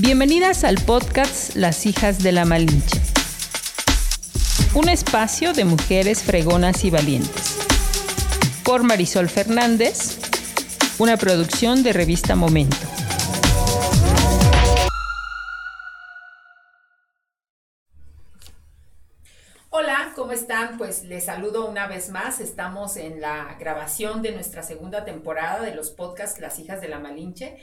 [0.00, 2.98] Bienvenidas al podcast Las hijas de la Malinche.
[4.74, 7.58] Un espacio de mujeres fregonas y valientes.
[8.64, 10.18] Por Marisol Fernández,
[10.98, 12.74] una producción de revista Momento.
[19.68, 20.78] Hola, ¿cómo están?
[20.78, 22.40] Pues les saludo una vez más.
[22.40, 26.98] Estamos en la grabación de nuestra segunda temporada de los podcasts Las hijas de la
[26.98, 27.58] Malinche.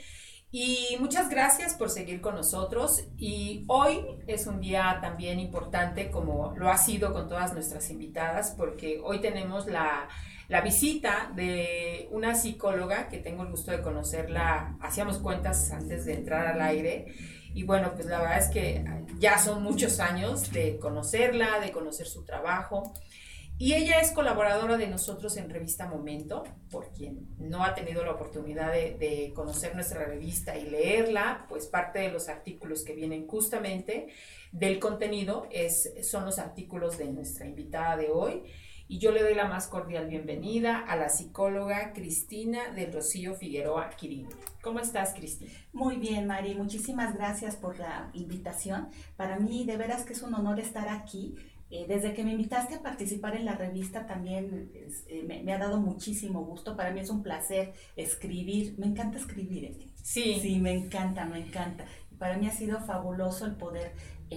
[0.52, 3.04] Y muchas gracias por seguir con nosotros.
[3.16, 8.54] Y hoy es un día también importante, como lo ha sido con todas nuestras invitadas,
[8.56, 10.08] porque hoy tenemos la,
[10.48, 14.76] la visita de una psicóloga que tengo el gusto de conocerla.
[14.80, 17.14] Hacíamos cuentas antes de entrar al aire.
[17.54, 18.84] Y bueno, pues la verdad es que
[19.20, 22.92] ya son muchos años de conocerla, de conocer su trabajo.
[23.60, 28.12] Y ella es colaboradora de nosotros en Revista Momento, por quien no ha tenido la
[28.12, 34.08] oportunidad de, conocer nuestra revista y leerla, pues parte de los artículos que vienen justamente
[34.50, 38.44] del contenido es, son los artículos de nuestra invitada de hoy.
[38.88, 43.90] Y yo le doy la más cordial bienvenida a la psicóloga Cristina del Rocío Figueroa
[43.90, 44.30] Quirino.
[44.62, 45.52] ¿Cómo estás, Cristina?
[45.72, 46.54] Muy bien, Mari.
[46.54, 48.88] Muchísimas gracias por la invitación.
[49.16, 51.36] Para mí, de veras que es un honor estar aquí
[51.70, 54.72] eh, desde que me invitaste a participar en la revista también
[55.08, 56.76] eh, me, ha dado muchísimo gusto.
[56.76, 58.74] Para mí es un placer escribir.
[58.78, 59.64] Me encanta escribir.
[59.64, 59.76] ¿eh?
[60.02, 60.40] Sí.
[60.42, 61.84] Sí, me encanta, me encanta.
[62.18, 63.92] Para mí ha sido fabuloso el poder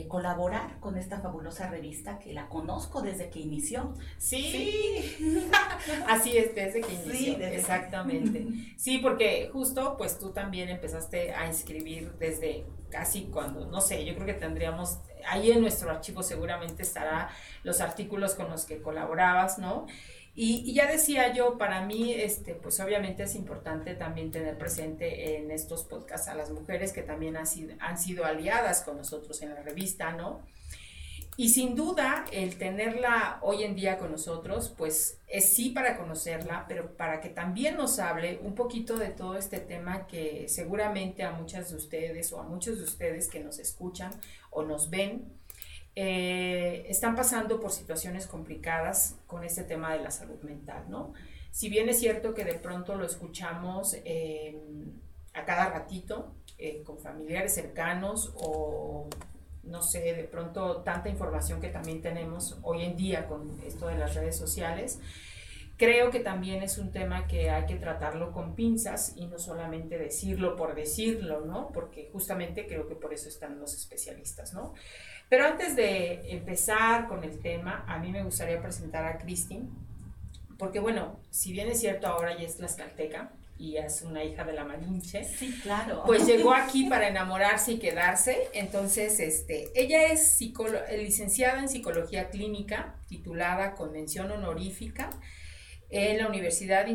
[0.07, 3.93] colaborar con esta fabulosa revista que la conozco desde que inició.
[4.17, 5.15] Sí,
[6.07, 7.35] así es, desde que inició.
[7.35, 8.47] Sí, exactamente.
[8.77, 14.13] Sí, porque justo pues tú también empezaste a inscribir desde casi cuando, no sé, yo
[14.13, 17.29] creo que tendríamos, ahí en nuestro archivo seguramente estará
[17.63, 19.87] los artículos con los que colaborabas, ¿no?
[20.35, 25.51] Y, ya decía yo, para mí, este, pues obviamente es importante también tener presente en
[25.51, 29.53] estos podcasts a las mujeres que también han sido, han sido aliadas con nosotros en
[29.53, 30.41] la revista, ¿no?
[31.35, 36.65] Y sin duda, el tenerla hoy en día con nosotros, pues es sí para conocerla,
[36.67, 41.31] pero para que también nos hable un poquito de todo este tema que seguramente a
[41.31, 44.11] muchas de ustedes o a muchos de ustedes que nos escuchan
[44.51, 45.25] o nos ven,
[45.95, 51.13] eh, están pasando por situaciones complicadas con este tema de la salud mental, ¿no?
[51.49, 54.91] Si bien es cierto que de pronto lo escuchamos em,
[55.33, 59.07] a cada ratito eh, con familiares cercanos o
[59.63, 63.97] no sé, de pronto tanta información que también tenemos hoy en día con esto de
[63.97, 64.99] las redes sociales,
[65.77, 69.97] creo que también es un tema que hay que tratarlo con pinzas y no solamente
[69.97, 71.69] decirlo por decirlo, ¿no?
[71.73, 74.73] Porque justamente creo que por eso están los especialistas, ¿no?
[75.29, 79.69] Pero antes de empezar con el tema, a mí me gustaría presentar a Cristin,
[80.57, 84.53] porque bueno, si bien es cierto ahora ya es tlaxcalteca y es una hija de
[84.53, 86.03] la Malinche, sí, claro.
[86.05, 90.39] pues llegó aquí para enamorarse y quedarse, entonces este, ella es
[90.97, 95.09] licenciada en psicología clínica, titulada con mención honorífica
[95.89, 96.87] en la Universidad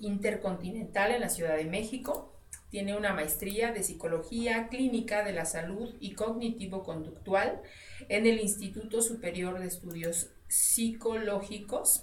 [0.00, 2.34] Intercontinental en la Ciudad de México,
[2.70, 7.62] tiene una maestría de Psicología Clínica de la Salud y Cognitivo-Conductual
[8.08, 12.02] en el Instituto Superior de Estudios Psicológicos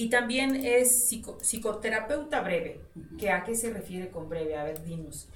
[0.00, 1.10] y también es
[1.42, 2.80] psicoterapeuta breve.
[3.18, 4.56] ¿Que ¿A qué se refiere con breve?
[4.56, 5.28] A ver, dinos.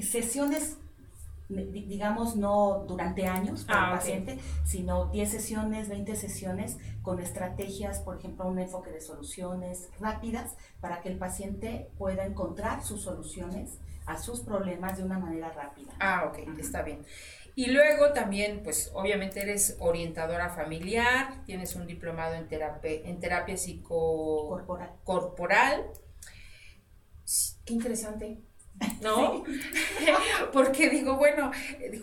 [0.00, 0.78] sesiones
[1.48, 8.00] digamos, no durante años para el ah, paciente, sino 10 sesiones, 20 sesiones con estrategias,
[8.00, 13.78] por ejemplo, un enfoque de soluciones rápidas para que el paciente pueda encontrar sus soluciones
[14.06, 15.92] a sus problemas de una manera rápida.
[16.00, 17.04] Ah, ok, está bien.
[17.56, 23.56] Y luego también, pues obviamente eres orientadora familiar, tienes un diplomado en terapia, en terapia
[23.56, 24.92] psicocorporal.
[25.04, 25.86] corporal.
[27.64, 28.42] Qué interesante.
[29.00, 29.42] ¿no?
[30.52, 31.50] Porque digo, bueno,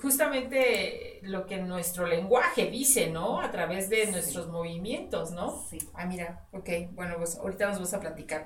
[0.01, 3.39] justamente lo que nuestro lenguaje dice, ¿no?
[3.39, 5.65] A través de nuestros movimientos, ¿no?
[5.69, 5.77] Sí.
[5.93, 8.43] Ah, mira, ok, bueno, pues ahorita nos vamos a platicar.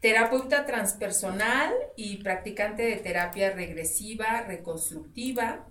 [0.00, 5.66] Terapeuta transpersonal y practicante de terapia regresiva, reconstructiva.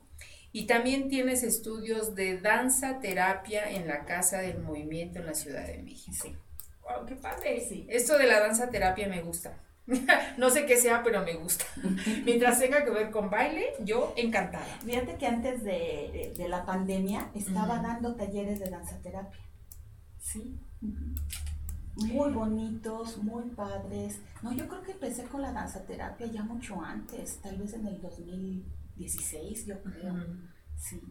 [0.55, 5.65] Y también tienes estudios de danza terapia en la Casa del Movimiento en la Ciudad
[5.65, 6.15] de México.
[6.21, 6.35] Sí.
[6.83, 7.59] Wow, qué padre.
[7.67, 7.87] Sí.
[7.89, 9.57] Esto de la danza terapia me gusta.
[10.37, 11.65] no sé qué sea, pero me gusta.
[12.23, 14.63] Mientras tenga que ver con baile, yo encantada.
[14.85, 19.41] Fíjate que antes de, la pandemia estaba dando talleres de danza terapia.
[20.19, 20.55] Sí.
[21.95, 24.19] Muy bonitos, muy padres.
[24.43, 27.87] No, yo creo que empecé con la danza terapia ya mucho antes, tal vez en
[27.87, 27.99] el
[28.95, 30.13] 2016, yo creo.
[30.75, 31.01] Sí.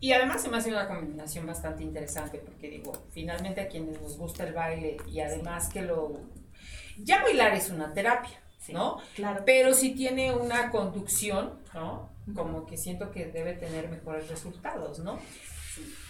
[0.00, 4.18] Y además se me hace una combinación bastante interesante porque digo, finalmente a quienes nos
[4.18, 6.20] gusta el baile y además que lo
[6.98, 8.40] ya bailar es una terapia.
[8.72, 8.98] ¿no?
[9.14, 9.42] Claro.
[9.46, 12.10] Pero si tiene una conducción, ¿no?
[12.34, 15.18] Como que siento que debe tener mejores resultados, ¿no?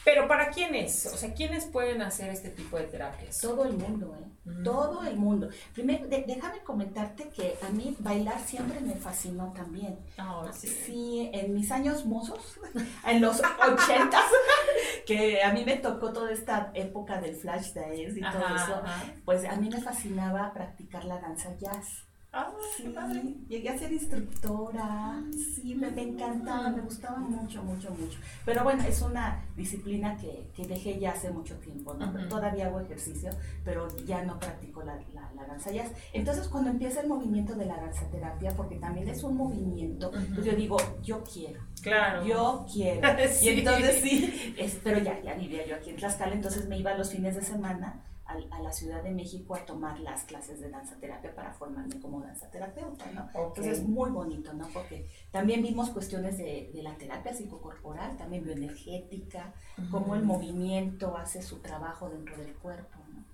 [0.05, 1.07] Pero ¿para quiénes?
[1.07, 3.41] O sea, ¿quiénes pueden hacer este tipo de terapias?
[3.41, 4.27] Todo el mundo, ¿eh?
[4.63, 5.49] Todo el mundo.
[5.73, 9.99] Primero, déjame comentarte que a mí bailar siempre me fascinó también.
[10.21, 10.69] Oh, sí.
[10.69, 11.31] sí.
[11.33, 12.61] en mis años mozos,
[13.07, 14.25] en los ochentas,
[15.07, 18.83] que a mí me tocó toda esta época del flash dance y todo eso,
[19.25, 22.06] pues a mí me fascinaba practicar la danza jazz.
[22.39, 28.19] Ah, sí, llegué a ser instructora, sí, me, encantaba, me gustaba mucho, mucho, mucho.
[28.45, 32.13] Pero bueno, es una disciplina que, que dejé ya hace mucho tiempo, ¿no?
[32.29, 33.31] Todavía hago ejercicio,
[33.65, 35.91] pero ya no practico la, la, danza jazz.
[36.13, 40.45] Entonces, cuando empieza el movimiento de la danza terapia, porque también es un movimiento, pues
[40.45, 41.63] yo digo, yo quiero.
[41.81, 42.23] Claro.
[42.27, 43.01] Yo quiero.
[43.41, 44.55] Y entonces sí,
[44.85, 48.03] pero ya, ya vivía yo aquí en Tlaxcala, entonces me iba los fines de semana
[48.27, 52.21] a, la Ciudad de México a tomar las clases de danza terapia para formarme como
[52.21, 53.29] danza terapeuta, ¿no?
[53.35, 54.69] Entonces es muy bonito, ¿no?
[54.69, 59.55] Porque también vimos cuestiones de, de la terapia psicocorporal, también bioenergética,
[59.91, 63.25] cómo el movimiento hace su trabajo dentro del cuerpo, ¿no?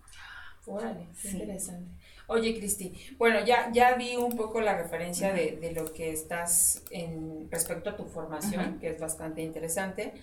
[0.67, 1.91] Órale, qué interesante.
[2.29, 6.85] Oye, Cristi, bueno, ya, ya vi un poco la referencia de, de, lo que estás
[6.91, 10.15] en respecto a tu formación, que es bastante interesante.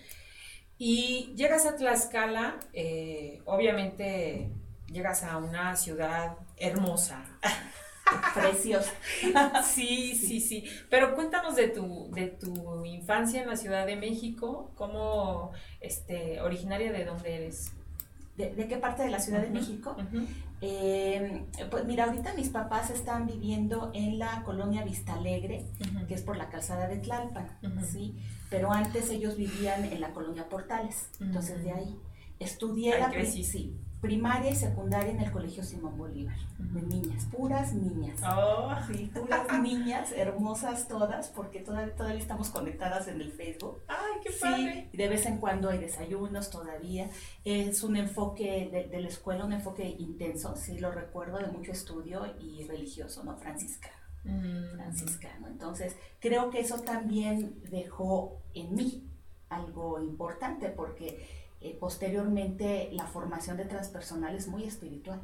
[0.81, 4.49] Y llegas a Tlaxcala, eh, obviamente
[4.87, 7.25] llegas a una ciudad hermosa.
[8.33, 8.91] Preciosa.
[9.63, 10.63] sí, sí, sí.
[10.89, 16.93] Pero cuéntanos de tu, de tu infancia en la Ciudad de México, cómo, este, originaria
[16.93, 17.73] de dónde eres.
[18.37, 19.97] ¿De, qué parte de la Ciudad de México?
[20.61, 25.65] Em, pues mira, ahorita mis papás están viviendo en la colonia Vista Alegre,
[26.07, 27.49] que es por la calzada de Tlalpan,
[27.85, 28.15] ¿sí?
[28.49, 31.99] Pero antes ellos vivían en la colonia Portales, entonces de ahí.
[32.39, 38.21] Estudié la sí, primaria y secundaria en el Colegio Simón Bolívar, de niñas, puras niñas.
[38.23, 38.73] Oh.
[38.87, 43.81] Sí, puras niñas, hermosas todas, porque todavía, todavía estamos conectadas en el Facebook.
[43.89, 44.87] ¡Ay, qué padre!
[44.89, 47.09] Sí, de vez en cuando hay desayunos todavía.
[47.43, 51.73] Es un enfoque de, de, la escuela, un enfoque intenso, sí, lo recuerdo, de mucho
[51.73, 53.35] estudio y religioso, ¿no?
[53.35, 53.98] Franciscano.
[54.75, 55.47] Franciscano.
[55.47, 59.09] Entonces, creo que eso también dejó en mí
[59.49, 61.27] algo importante, porque
[61.61, 65.21] eh, posteriormente la formación de transpersonal es muy espiritual.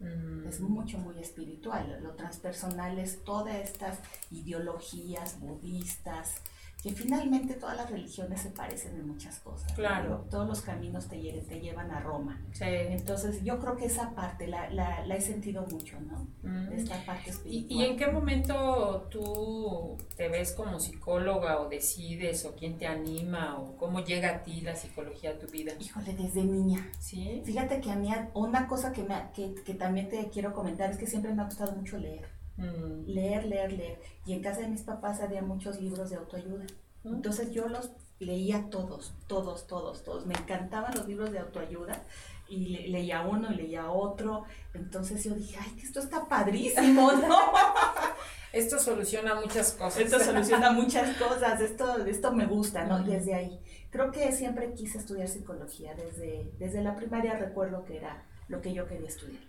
[0.00, 0.46] Mm.
[0.46, 2.00] Es mucho, muy espiritual.
[2.02, 3.98] Lo transpersonal es todas estas
[4.30, 6.36] ideologías budistas,
[6.82, 9.72] que finalmente todas las religiones se parecen en muchas cosas.
[9.72, 10.24] Claro.
[10.30, 12.40] Todos los caminos te, te llevan a Roma.
[12.52, 12.64] Sí.
[12.66, 16.28] Entonces yo creo que esa parte la, la, la he sentido mucho, ¿no?
[16.42, 16.72] Mm.
[16.72, 17.80] Esta parte espiritual.
[17.80, 23.58] ¿Y, en qué momento tú te ves como psicóloga o decides o quién te anima
[23.58, 25.72] o cómo llega a ti la psicología a tu vida?
[25.80, 26.88] Híjole, desde niña.
[27.00, 27.42] Sí.
[27.44, 30.96] Fíjate que a mí una cosa que, me, que, que también te quiero comentar es
[30.96, 32.37] que siempre me ha gustado mucho leer.
[32.58, 33.06] Mm.
[33.06, 34.00] Leer, leer, leer.
[34.26, 36.66] Y en casa de mis papás había muchos libros de autoayuda.
[37.04, 37.14] Mm.
[37.14, 40.26] Entonces yo los leía todos, todos, todos, todos.
[40.26, 42.02] Me encantaban los libros de autoayuda
[42.48, 44.44] y leía uno y leía otro.
[44.74, 47.38] Entonces yo dije, ay, que esto está padrísimo, ¿no?
[48.52, 50.00] esto soluciona muchas cosas.
[50.00, 53.02] Esto soluciona muchas cosas, esto, esto me gusta, ¿no?
[53.04, 53.60] Desde ahí.
[53.90, 58.72] Creo que siempre quise estudiar psicología, desde, desde la primaria recuerdo que era lo que
[58.72, 59.47] yo quería estudiar.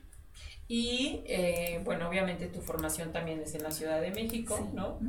[0.70, 5.00] Y eh, bueno, obviamente tu formación también es en la Ciudad de México, ¿no?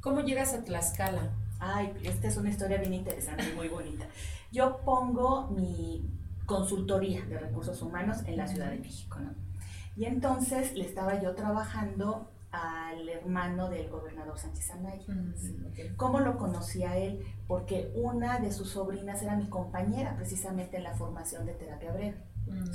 [0.00, 1.30] ¿Cómo llegas a Tlaxcala?
[1.60, 4.06] Ay, esta es una historia bien interesante, muy bonita.
[4.50, 6.04] Yo pongo mi
[6.46, 9.30] consultoría de recursos humanos en la Ciudad de México, ¿no?
[9.96, 15.04] Y entonces le estaba yo trabajando al hermano del gobernador Sánchez Anaya.
[15.96, 17.24] ¿Cómo lo conocí a él?
[17.46, 22.16] Porque una de sus sobrinas era mi compañera precisamente en la formación de terapia breve.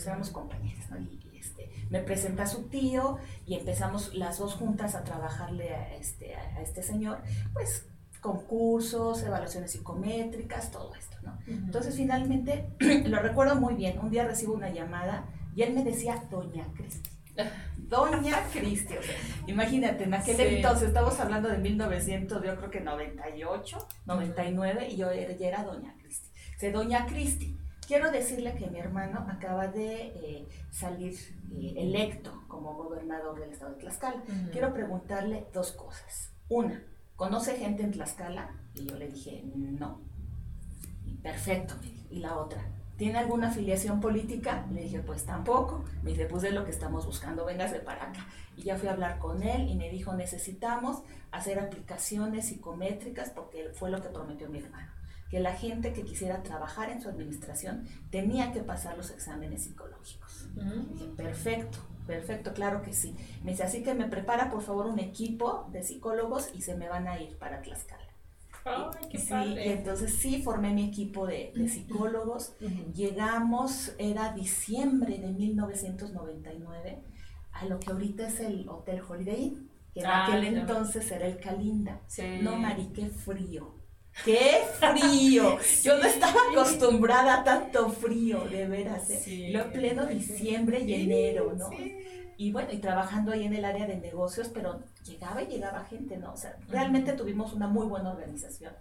[0.05, 0.99] Éramos compañeras, ¿no?
[0.99, 5.95] Y, este, me presenta a su tío y empezamos las dos juntas a trabajarle a
[5.95, 7.19] este, a, este señor,
[7.53, 7.87] pues
[8.21, 11.37] concursos, evaluaciones psicométricas, todo esto, ¿no?
[11.45, 12.69] Entonces finalmente,
[13.05, 17.09] lo recuerdo muy bien, un día recibo una llamada y él me decía, Doña Cristi.
[17.77, 22.79] Doña Cristi, o sea, imagínate, en aquel entonces, estamos hablando de 1900, yo creo que
[22.79, 26.29] 98, 99, y yo ya era Doña Cristi.
[26.65, 31.13] O Doña Cristi, Quiero decirle que mi hermano acaba de eh, salir
[31.51, 34.23] eh, electo como gobernador del estado de Tlaxcala.
[34.51, 36.31] Quiero preguntarle dos cosas.
[36.49, 36.81] Una,
[37.15, 38.51] ¿conoce gente en Tlaxcala?
[38.73, 39.99] Y yo le dije, no.
[41.21, 41.75] perfecto.
[42.09, 42.63] Y la otra,
[42.97, 44.65] ¿tiene alguna afiliación política?
[44.71, 45.83] Le dije, pues tampoco.
[46.03, 48.27] Me dice, pues es lo que estamos buscando, véngase para acá.
[48.55, 53.71] Y ya fui a hablar con él y me dijo, necesitamos hacer aplicaciones psicométricas porque
[53.73, 54.91] fue lo que prometió mi hermano
[55.33, 60.47] que la gente que quisiera trabajar en su administración tenía que pasar los exámenes psicológicos.
[60.53, 61.79] Dije, perfecto.
[62.05, 63.15] Perfecto, claro que sí.
[63.43, 66.87] Me dice, así que me prepara por favor un equipo de psicólogos y se me
[66.87, 68.03] van a ir para Tlaxcala.
[68.63, 72.53] Ay, qué sí, y entonces sí formé mi equipo de, psicólogos.
[72.93, 77.01] Llegamos, era diciembre de 1999,
[77.53, 81.25] a lo que ahorita es el Hotel Holiday Inn, que en ah, aquel entonces era
[81.25, 82.01] el Calinda.
[82.43, 83.81] No, Mari, qué frío.
[84.23, 85.57] ¡Qué frío!
[85.83, 89.09] Yo no estaba acostumbrada a tanto frío, de veras.
[89.09, 89.49] ¿eh?
[89.51, 91.69] Lo pleno diciembre y enero, ¿no?
[92.37, 96.17] Y bueno, y trabajando ahí en el área de negocios, pero llegaba y llegaba gente,
[96.17, 96.33] ¿no?
[96.33, 98.73] O sea, realmente tuvimos una muy buena organización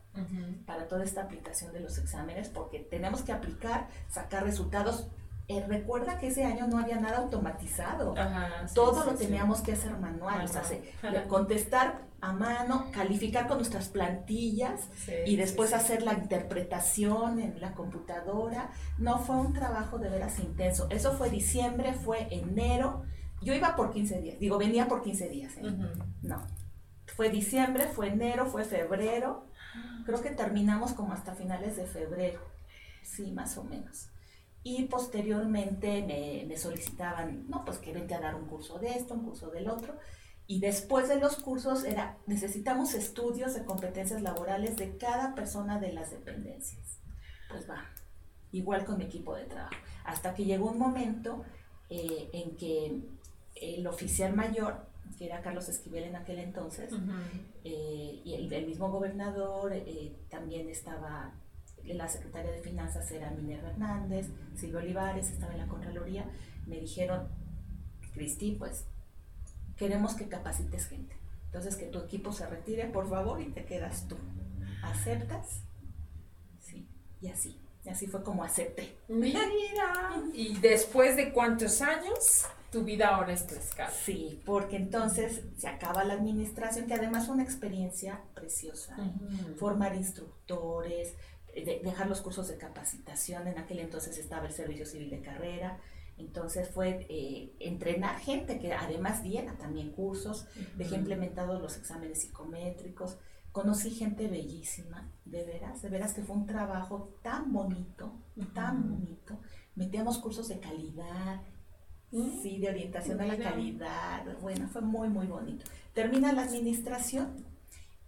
[0.67, 5.07] para toda esta aplicación de los exámenes, porque tenemos que aplicar, sacar resultados.
[5.49, 8.15] Eh, recuerda que ese año no había nada automatizado.
[8.75, 10.63] Todo lo teníamos que hacer manual, o sea,
[11.29, 14.89] contestar a mano, calificar con nuestras plantillas
[15.27, 18.71] y después hacer la interpretación en la computadora.
[18.99, 20.87] No fue un trabajo de veras intenso.
[20.91, 23.05] Eso fue diciembre, fue enero
[23.43, 25.57] yo iba por 15 días, digo, venía por 15 días.
[25.57, 25.63] ¿eh?
[26.23, 26.47] No.
[27.07, 29.47] Fue diciembre, fue enero, fue febrero.
[30.07, 32.41] Creo que terminamos como hasta finales de febrero.
[33.03, 34.09] Sí, más o menos.
[34.65, 39.25] Y posteriormente me, solicitaban, no, pues que vente a dar un curso de esto, un
[39.25, 39.97] curso del otro.
[40.47, 45.93] Y después de los cursos era, necesitamos estudios de competencias laborales de cada persona de
[45.93, 47.01] las dependencias.
[47.49, 47.85] Pues va,
[48.53, 49.75] igual con mi equipo de trabajo.
[50.05, 51.45] Hasta que llegó un momento
[51.91, 53.03] eh, en que
[53.57, 54.87] el oficial mayor,
[55.19, 56.93] que era Carlos Esquivel en aquel entonces,
[57.65, 61.33] eh, y el, mismo gobernador, eh, también estaba
[61.85, 66.25] la secretaria de Finanzas era Minerva Hernández, Silvio Olivares estaba en la Contraloría,
[66.67, 67.29] me dijeron,
[68.13, 68.85] Cristi, pues
[69.77, 71.17] queremos que capacites gente.
[71.47, 74.17] Entonces que tu equipo se retire, por favor, y te quedas tú.
[74.83, 75.61] ¿Aceptas?
[76.61, 76.89] Sí,
[77.21, 77.61] y así.
[77.85, 78.97] Y así fue como acepté.
[79.09, 79.41] Mira,
[80.33, 82.47] ¿y después de cuántos años?
[82.73, 83.91] tu vida ahora es Tlaxcala.
[83.91, 88.97] Sí, porque entonces se acaba la administración, que además fue una experiencia preciosa.
[89.59, 91.15] Formar instructores,
[91.55, 95.79] dejar los cursos de capacitación, en aquel entonces estaba el servicio civil de carrera,
[96.19, 103.19] entonces fue eh, entrenar gente que además diera también cursos, dejé implementados los exámenes psicométricos,
[103.51, 108.13] conocí gente bellísima, de veras, de veras que fue un trabajo tan bonito,
[108.55, 109.39] tan bonito.
[109.75, 111.43] Metíamos cursos de calidad,
[112.43, 114.23] Sí, de orientación a la calidad.
[114.43, 115.65] Bueno, fue muy, muy bonito.
[115.95, 117.47] Termina la administración.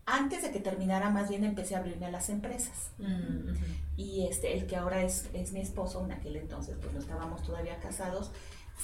[0.06, 2.90] Antes de que terminara, más bien empecé a abrirme a las empresas.
[2.98, 3.54] Mm,
[3.96, 7.42] y este, el que ahora es, es, mi esposo, en aquel entonces, pues no estábamos
[7.42, 8.30] todavía casados,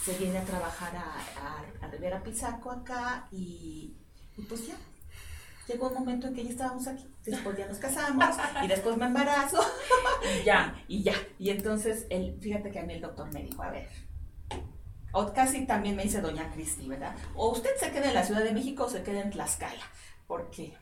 [0.03, 3.95] se viene a trabajar a, a, Rivera Pizaco acá y,
[4.49, 4.77] pues ya,
[5.69, 9.07] llegó un momento en que ya estábamos aquí, después ya nos casamos y después me
[9.07, 9.61] embarazo.
[10.41, 10.83] y ya.
[10.89, 11.15] Y ya.
[11.39, 13.89] Y entonces, él, fíjate que a mí el doctor me dijo, a ver,
[15.13, 17.15] o casi también me dice doña Cristi, ¿verdad?
[17.35, 19.83] O usted se queda en la Ciudad de México o se queda en Tlaxcala.
[20.27, 20.73] Porque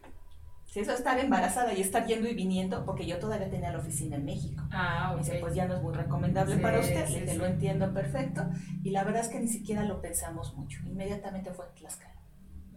[0.69, 4.17] si eso estar embarazada y estar yendo y viniendo, porque yo todavía tenía la oficina
[4.17, 4.63] en México.
[4.71, 5.21] Ah, ok.
[5.21, 8.43] Dice, pues ya no es muy recomendable para usted, sí, lo entiendo perfecto.
[8.85, 10.81] Y la verdad es que ni siquiera lo pensamos mucho.
[10.87, 12.15] Inmediatamente fue a Tlaxcala.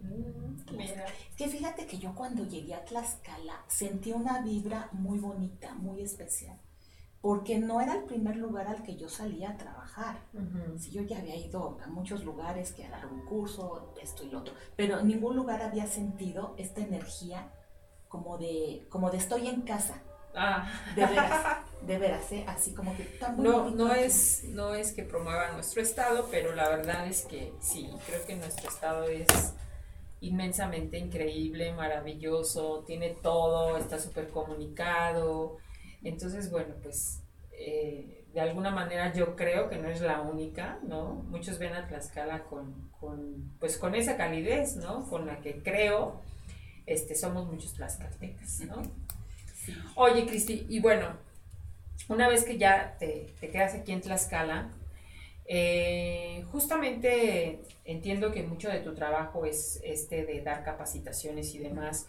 [0.02, 0.94] Mm, es
[1.36, 6.58] que fíjate que yo cuando llegué a Tlaxcala sentí una vibra muy bonita, muy especial
[7.20, 10.18] porque no era el primer lugar al que yo salía a trabajar.
[10.76, 14.30] Si yo ya había ido a muchos lugares que a dar un curso, esto y
[14.30, 17.52] lo otro, pero en ningún lugar había sentido esta energía
[18.12, 20.02] como de, como de estoy en casa.
[20.34, 20.70] Ah.
[20.94, 22.44] De veras, de veras, ¿eh?
[22.46, 26.68] así como que tan No, no es, no es que promueva nuestro estado, pero la
[26.68, 29.54] verdad es que sí, creo que nuestro estado es
[30.20, 35.56] inmensamente increíble, maravilloso, tiene todo, está súper comunicado,
[36.04, 41.14] entonces, bueno, pues eh, de alguna manera yo creo que no es la única, ¿no?
[41.28, 45.08] Muchos ven a Tlaxcala con, con, pues con esa calidez, ¿no?
[45.08, 46.20] Con la que creo
[46.92, 48.82] este, somos muchos tlaxcaltecas, ¿no?
[49.94, 51.16] Oye, Cristi, y bueno,
[52.08, 54.70] una vez que ya te, te quedas aquí en Tlaxcala,
[55.46, 62.06] eh, justamente entiendo que mucho de tu trabajo es este de dar capacitaciones y demás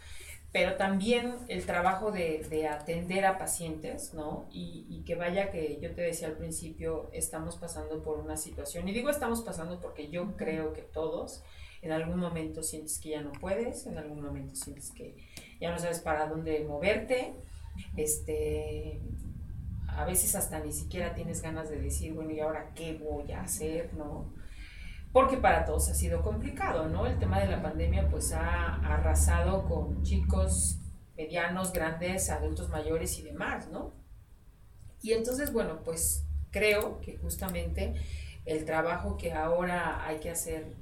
[0.54, 4.48] pero también el trabajo de, atender a pacientes, ¿no?
[4.52, 8.94] Y, que vaya que yo te decía al principio, estamos pasando por una situación, y
[8.94, 11.44] digo estamos pasando porque yo creo que todos,
[11.84, 15.16] en algún momento sientes que ya no puedes, en algún momento sientes que
[15.62, 17.36] ya no sabes para dónde moverte,
[17.96, 19.02] este,
[19.88, 23.42] a veces hasta ni siquiera tienes ganas de decir, bueno, ¿y ahora qué voy a
[23.42, 24.34] hacer, no?
[25.14, 27.06] porque para todos ha sido complicado, ¿no?
[27.06, 30.80] El tema de la pandemia pues ha arrasado con chicos
[31.16, 33.94] medianos, grandes, adultos mayores y demás, ¿no?
[35.04, 37.94] Y entonces, bueno, pues creo que justamente
[38.46, 40.74] el trabajo que ahora hay que hacer,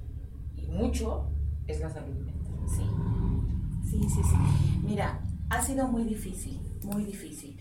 [0.72, 1.30] mucho,
[1.66, 2.56] es la salud mental.
[2.68, 2.82] Sí,
[3.90, 4.36] sí, sí, sí.
[4.82, 7.60] Mira, ha sido muy difícil, muy difícil.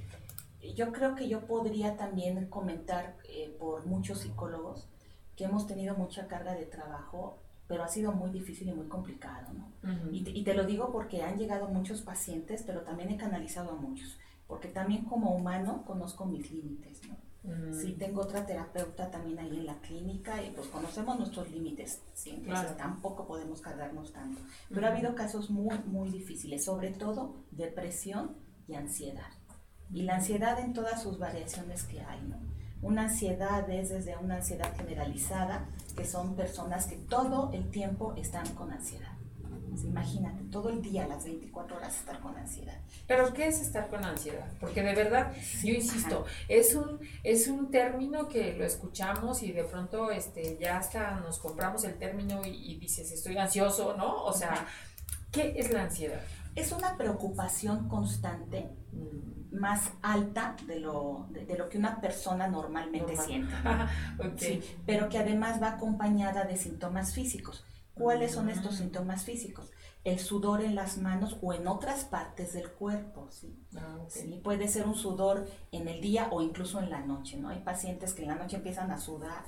[0.75, 4.87] Yo creo que yo podría también comentar eh, por muchos psicólogos
[5.35, 9.53] que hemos tenido mucha carga de trabajo, pero ha sido muy difícil y muy complicado,
[9.53, 9.71] ¿no?
[10.11, 13.71] y, te, y, te, lo digo porque han llegado muchos pacientes, pero también he canalizado
[13.71, 17.15] a muchos, porque también como humano conozco mis límites, ¿no?
[17.73, 22.29] Sí, tengo otra terapeuta también ahí en la clínica y pues conocemos nuestros límites, ¿sí?
[22.29, 24.39] entonces tampoco podemos cargarnos tanto.
[24.69, 28.35] Pero ha habido casos muy, muy difíciles, sobre todo depresión
[28.67, 29.31] y ansiedad.
[29.91, 32.37] Y la ansiedad en todas sus variaciones que hay, ¿no?
[32.81, 38.47] Una ansiedad es desde una ansiedad generalizada, que son personas que todo el tiempo están
[38.55, 39.10] con ansiedad.
[39.83, 42.77] Imagínate, todo el día, las 24 horas, estar con ansiedad.
[43.07, 44.47] Pero ¿qué es estar con ansiedad?
[44.59, 49.63] Porque de verdad, yo insisto, es un, es un término que lo escuchamos y de
[49.63, 54.23] pronto este, ya hasta nos compramos el término y, dices, estoy ansioso, ¿no?
[54.25, 54.67] O sea,
[55.31, 56.21] ¿qué es la ansiedad?
[56.55, 58.69] Es una preocupación constante.
[58.91, 63.53] Mm más alta de lo, de, lo que una persona normalmente siente.
[64.85, 67.65] pero que además va acompañada de síntomas físicos.
[67.93, 69.71] ¿Cuáles son estos síntomas físicos?
[70.03, 73.29] El sudor en las manos o en otras partes del cuerpo.
[73.75, 74.39] Ah, ¿sí?
[74.43, 77.37] Puede ser un sudor en el día o incluso en la noche.
[77.37, 77.49] ¿no?
[77.49, 79.43] Hay pacientes que en la noche empiezan a sudar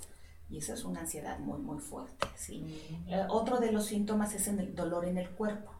[0.50, 2.28] y eso es una ansiedad muy, muy fuerte.
[2.36, 2.60] ¿sí?
[2.60, 3.10] Mm.
[3.10, 5.72] Eh, otro de los síntomas es el dolor en el cuerpo.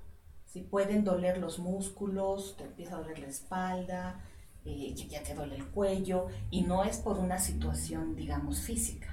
[0.46, 4.24] Si pueden doler los músculos, te empieza a doler la espalda,
[4.66, 9.13] eh, ya te duele el cuello, y no es por una situación, digamos, física.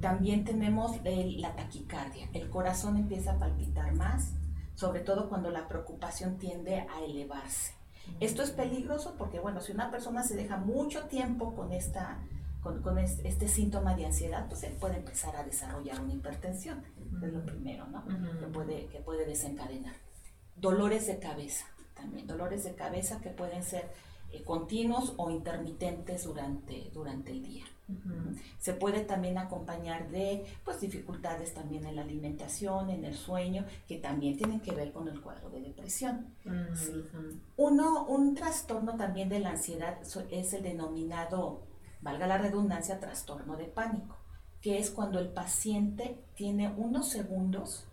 [0.00, 4.34] También tenemos la taquicardia, el corazón empieza a palpitar más,
[4.74, 7.72] sobre todo cuando la preocupación tiende a elevarse.
[8.20, 12.18] Esto es peligroso porque, bueno, si una persona se deja mucho tiempo con, esta,
[12.62, 16.84] con, este, síntoma de ansiedad, pues él puede empezar a desarrollar una hipertensión,
[17.22, 18.04] es lo primero, ¿no?
[18.04, 19.94] que, puede, que puede desencadenar
[20.56, 23.90] dolores de cabeza también, dolores de cabeza que pueden ser
[24.32, 27.64] eh, continuos o intermitentes durante, durante el día.
[28.58, 33.98] Se puede también acompañar de pues, dificultades también en la alimentación, en el sueño, que
[33.98, 36.34] también tienen que ver con el cuadro de depresión.
[37.56, 39.98] Uno, un trastorno también de la ansiedad
[40.30, 41.66] es el denominado,
[42.00, 44.16] valga la redundancia, trastorno de pánico,
[44.60, 47.86] que es cuando el paciente tiene unos segundos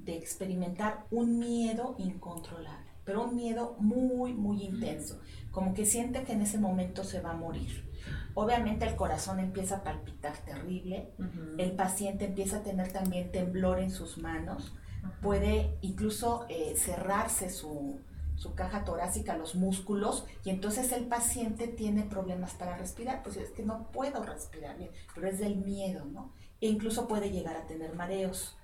[0.00, 5.20] de experimentar un miedo incontrolable, pero un miedo muy, muy intenso,
[5.52, 7.89] como que siente que en ese momento se va a morir.
[8.34, 11.10] Obviamente el corazón empieza a palpitar terrible,
[11.58, 14.72] el paciente empieza a tener también temblor en sus manos,
[15.20, 18.00] puede incluso eh, cerrarse su,
[18.36, 23.50] su caja torácica, los músculos, y entonces el paciente tiene problemas para respirar, pues es
[23.50, 26.32] que no puedo respirar bien, pero es del miedo, ¿no?
[26.60, 28.56] E incluso puede llegar a tener mareos.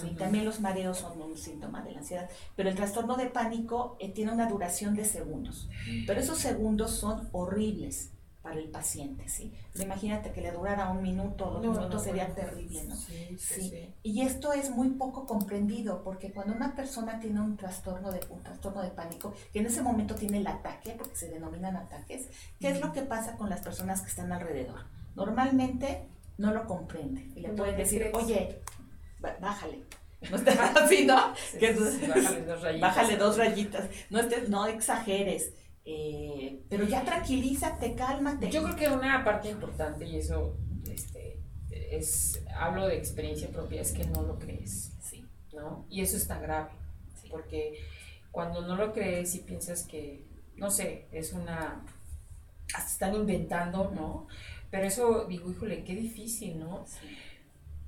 [0.00, 3.96] Sí, también los mareos son un síntoma de la ansiedad, pero el trastorno de pánico
[3.98, 5.68] eh, tiene una duración de segundos,
[6.06, 8.12] pero esos segundos son horribles
[8.46, 9.52] para el paciente, ¿sí?
[9.74, 12.94] imagínate que le durara un minuto o dos minutos sería terrible, ¿no?
[12.94, 18.12] Sí, sí, Y esto es muy poco comprendido porque cuando una persona tiene un trastorno
[18.12, 21.76] de un trastorno de pánico, que en ese momento tiene el ataque, porque se denominan
[21.76, 22.28] ataques,
[22.60, 24.78] ¿qué es lo que pasa con las personas que están alrededor?
[25.16, 26.06] Normalmente
[26.38, 28.62] no lo comprende y le pueden decir, oye,
[29.40, 29.82] bájale.
[30.30, 31.34] No estés así, ¿no?
[31.34, 32.80] bájale dos rayitas.
[32.80, 33.84] Bájale dos rayitas.
[34.08, 35.50] No, estés, no exageres.
[35.88, 38.50] Eh, pero ya tranquilízate, cálmate.
[38.50, 40.56] Yo creo que una parte importante, y eso
[40.90, 41.38] este,
[41.70, 44.92] es, hablo de experiencia propia, es que no lo crees.
[45.00, 45.24] Sí.
[45.52, 45.86] ¿no?
[45.88, 46.70] Y eso está grave.
[47.30, 47.78] Porque
[48.32, 50.24] cuando no lo crees y piensas que,
[50.56, 51.84] no sé, es una.
[52.74, 54.26] Hasta están inventando, ¿no?
[54.70, 56.84] Pero eso, digo, híjole, qué difícil, ¿no?
[56.86, 57.16] Sí.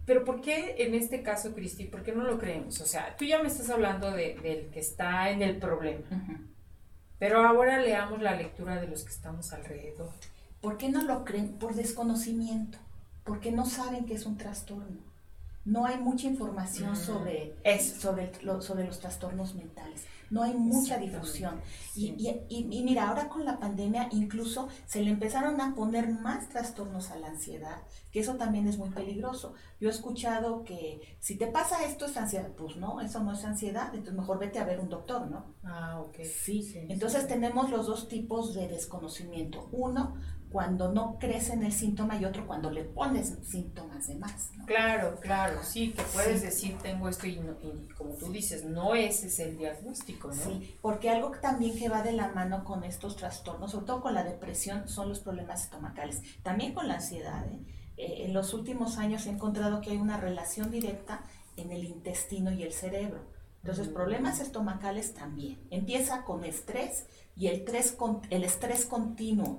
[0.07, 2.81] Pero ¿por qué en este caso, Cristi, por qué no lo creemos?
[2.81, 6.07] O sea, tú ya me estás hablando de, del que está en el problema.
[7.19, 10.11] Pero ahora leamos la lectura de los que estamos alrededor.
[10.61, 11.59] ¿Por qué no lo creen?
[11.59, 12.79] Por desconocimiento.
[13.25, 15.01] Porque no saben que es un trastorno.
[15.69, 21.61] No hay mucha información sobre, sobre, sobre los trastornos mentales no hay mucha difusión.
[21.95, 22.15] Y,
[22.49, 27.11] y, y, mira, ahora con la pandemia incluso se le empezaron a poner más trastornos
[27.11, 29.55] a la ansiedad, que eso también es muy peligroso.
[29.81, 33.45] Yo he escuchado que si te pasa esto es ansiedad, pues no, eso no es
[33.45, 35.55] ansiedad, entonces mejor vete a ver un doctor, ¿no?
[35.65, 36.19] Ah, ok.
[36.25, 39.69] Sí, entonces tenemos los dos tipos de desconocimiento.
[39.73, 40.17] Uno,
[40.51, 44.51] cuando no crece en el síntoma y otro cuando le pones síntomas de más.
[44.67, 47.39] Claro, claro, sí, que puedes decir tengo esto y,
[47.97, 50.35] como tú dices, no ese es el diagnóstico, ¿no?
[50.35, 54.15] Sí, porque algo también que va de la mano con estos trastornos, sobre todo con
[54.15, 57.61] la depresión, son los problemas estomacales, también con la ansiedad, ¿eh?
[57.97, 61.23] eh, en los últimos años he encontrado que hay una relación directa
[61.57, 63.21] en el intestino y el cerebro.
[63.63, 65.59] Entonces, problemas estomacales también.
[65.71, 67.07] Empieza con estrés
[67.37, 67.65] y el,
[68.31, 69.59] el estrés continuo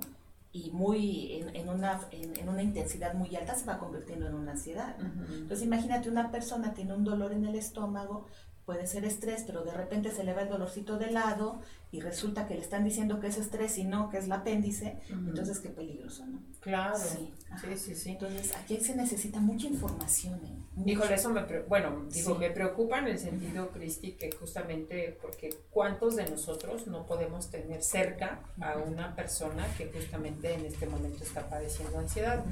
[0.52, 4.96] y muy en, una, en, una intensidad muy alta se va convirtiendo en una ansiedad.
[4.98, 8.26] Entonces imagínate una persona tiene un dolor en el estómago,
[8.70, 12.46] puede ser estrés, pero de repente se le va el dolorcito de lado y resulta
[12.46, 15.70] que le están diciendo que es estrés y no, que es el apéndice, entonces qué
[15.70, 16.38] peligroso, ¿no?
[16.60, 16.96] Claro.
[16.96, 17.34] Sí,
[17.76, 20.38] sí, sí, Entonces aquí se necesita mucha información.
[20.44, 20.96] ¿eh?
[21.10, 26.30] eso me, bueno, digo, me preocupa en el sentido, Cristi, que justamente porque cuántos de
[26.30, 31.98] nosotros no podemos tener cerca a una persona que justamente en este momento está padeciendo
[31.98, 32.44] ansiedad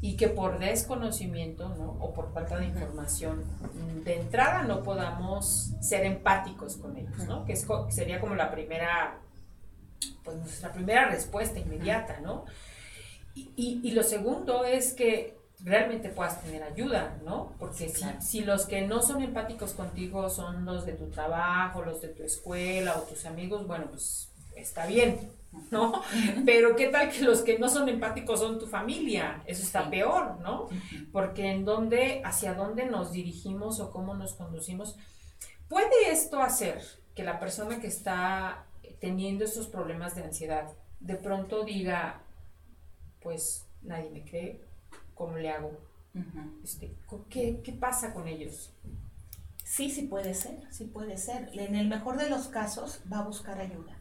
[0.00, 1.90] y que por desconocimiento ¿no?
[2.00, 3.44] o por falta de información
[4.04, 7.44] de entrada no podamos ser empáticos con ellos, ¿no?
[7.44, 9.18] que sería como la primera,
[10.22, 12.44] pues nuestra primera respuesta inmediata, ¿no?
[13.34, 17.52] Y, y, lo segundo es que realmente puedas tener ayuda, ¿no?
[17.60, 22.00] Porque si, si los que no son empáticos contigo son los de tu trabajo, los
[22.00, 25.30] de tu escuela o tus amigos, bueno, pues está bien,
[25.70, 26.02] ¿no?
[26.44, 30.40] Pero qué tal que los que no son empáticos son tu familia, eso está peor,
[30.40, 30.68] ¿no?
[31.12, 34.96] Porque en dónde, hacia dónde nos dirigimos o cómo nos conducimos,
[35.68, 36.82] puede esto hacer
[37.14, 38.66] que la persona que está
[39.00, 42.20] teniendo estos problemas de ansiedad de pronto diga,
[43.20, 44.64] pues nadie me cree,
[45.14, 45.72] ¿cómo le hago?
[46.64, 46.96] este,
[47.30, 48.72] ¿qué, ¿Qué pasa con ellos?
[49.62, 51.50] Sí, sí puede ser, sí puede ser.
[51.52, 53.97] En el mejor de los casos va a buscar ayuda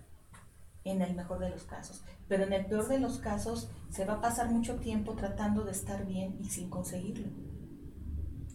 [0.90, 2.04] en el mejor de los casos.
[2.28, 5.72] Pero en el peor de los casos se va a pasar mucho tiempo tratando de
[5.72, 7.28] estar bien y sin conseguirlo.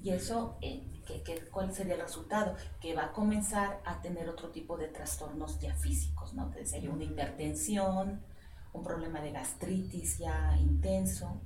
[0.02, 0.82] Y eso, eh,
[1.50, 2.56] ¿cuál sería el resultado?
[2.80, 6.50] Que va a comenzar a tener otro tipo de trastornos ya físicos, ¿no?
[6.50, 8.20] Te decía yo, una hipertensión,
[8.72, 11.40] un problema de gastritis ya intenso.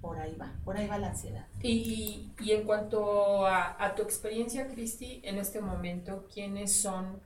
[0.00, 1.46] Por ahí va, por ahí va la ansiedad.
[1.62, 7.20] Y, y en cuanto a, a tu experiencia, Cristi, en este momento, ¿quiénes son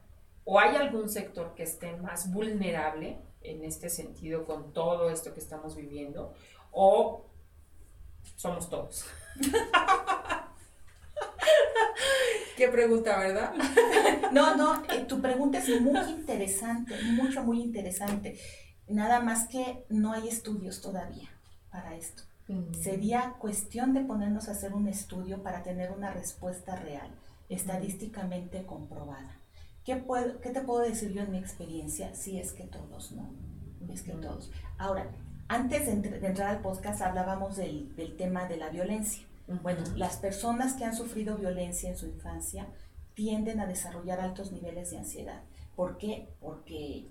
[0.53, 5.39] o hay algún sector que esté más vulnerable en este sentido con todo esto que
[5.39, 6.35] estamos viviendo,
[6.73, 7.25] o
[8.35, 9.05] somos todos.
[12.57, 13.55] Qué pregunta, ¿verdad?
[14.33, 18.37] no, no, eh, tu pregunta es muy interesante, mucho, muy interesante.
[18.89, 21.31] Nada más que no hay estudios todavía
[21.71, 22.25] para esto.
[22.49, 22.75] Mm.
[22.75, 27.09] Sería cuestión de ponernos a hacer un estudio para tener una respuesta real,
[27.49, 29.40] estadísticamente comprobada.
[29.85, 32.15] ¿Qué, puedo, ¿Qué te puedo decir yo en mi experiencia?
[32.15, 33.31] Si es que todos, ¿no?
[33.93, 34.51] Es que todos.
[34.79, 35.11] Ahora,
[35.49, 39.25] antes de, entrar al podcast hablábamos del, del, tema de la violencia.
[39.63, 42.69] Bueno, las personas que han sufrido violencia en su infancia
[43.15, 45.43] tienden a desarrollar altos niveles de ansiedad.
[45.75, 46.29] ¿Por qué?
[46.41, 47.09] Porque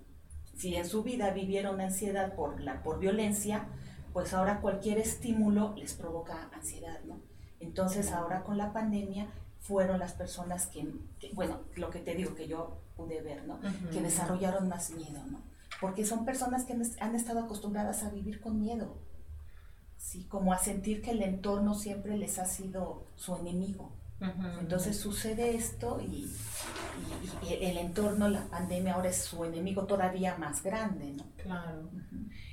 [0.55, 3.67] si en su vida vivieron ansiedad por, la, por violencia,
[4.13, 7.21] pues ahora cualquier estímulo les provoca ansiedad, ¿no?
[7.59, 9.27] Entonces ahora con la pandemia
[9.59, 10.87] fueron las personas que,
[11.33, 13.59] bueno, lo que te digo que yo pude ver, ¿no?
[13.91, 15.41] Que desarrollaron más miedo, ¿no?
[15.79, 18.97] Porque son personas que han estado acostumbradas a vivir con miedo,
[19.97, 20.25] ¿sí?
[20.25, 23.91] Como a sentir que el entorno siempre les ha sido su enemigo.
[24.59, 26.29] Entonces sucede esto y,
[27.47, 31.23] el entorno, la pandemia ahora es su enemigo todavía más grande, ¿no?
[31.37, 31.89] Claro.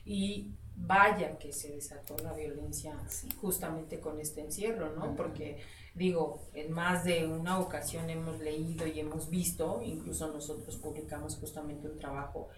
[0.04, 2.94] Y vaya que se desató la violencia
[3.40, 5.16] justamente con este encierro, ¿no?
[5.16, 5.58] Porque
[5.94, 11.88] digo, en más de una ocasión hemos leído y hemos visto, incluso nosotros publicamos justamente
[11.88, 12.48] un trabajo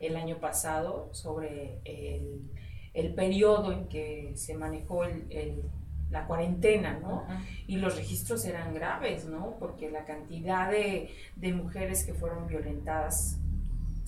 [0.00, 2.50] el año pasado sobre el,
[2.94, 5.62] el periodo en que se manejó el,
[6.10, 7.26] la cuarentena, ¿no?
[7.66, 9.56] Y los registros eran graves, ¿no?
[9.58, 13.38] Porque la cantidad de, de mujeres que fueron violentadas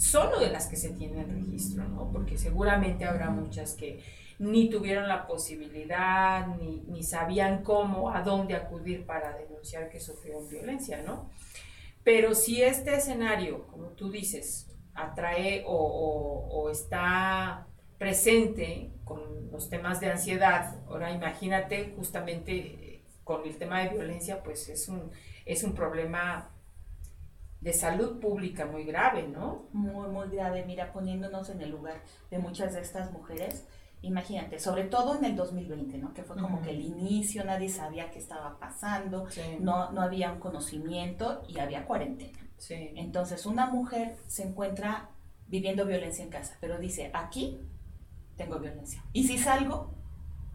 [0.00, 2.10] solo de las que se tiene el registro, ¿no?
[2.10, 4.02] Porque seguramente habrá muchas que
[4.38, 10.48] ni tuvieron la posibilidad, ni, ni sabían cómo, a dónde acudir para denunciar que sufrieron
[10.48, 11.30] violencia, ¿no?
[12.02, 17.66] Pero si este escenario, como tú dices, atrae o, o, está
[17.98, 24.70] presente con los temas de ansiedad, ahora imagínate justamente con el tema de violencia, pues
[24.70, 25.10] es un,
[25.44, 26.50] es un problema
[27.60, 29.68] de salud pública muy grave, ¿no?
[29.72, 30.64] Muy, muy grave.
[30.66, 33.66] Mira, poniéndonos en el lugar de muchas de estas mujeres,
[34.02, 36.14] imagínate, sobre todo en el 2020, ¿no?
[36.14, 39.26] Que fue como que el inicio, nadie sabía qué estaba pasando,
[39.60, 42.38] no, no había un conocimiento y había cuarentena.
[42.68, 45.10] Entonces, una mujer se encuentra
[45.46, 47.58] viviendo violencia en casa, pero dice, aquí
[48.36, 49.02] tengo violencia.
[49.12, 49.92] Y si salgo,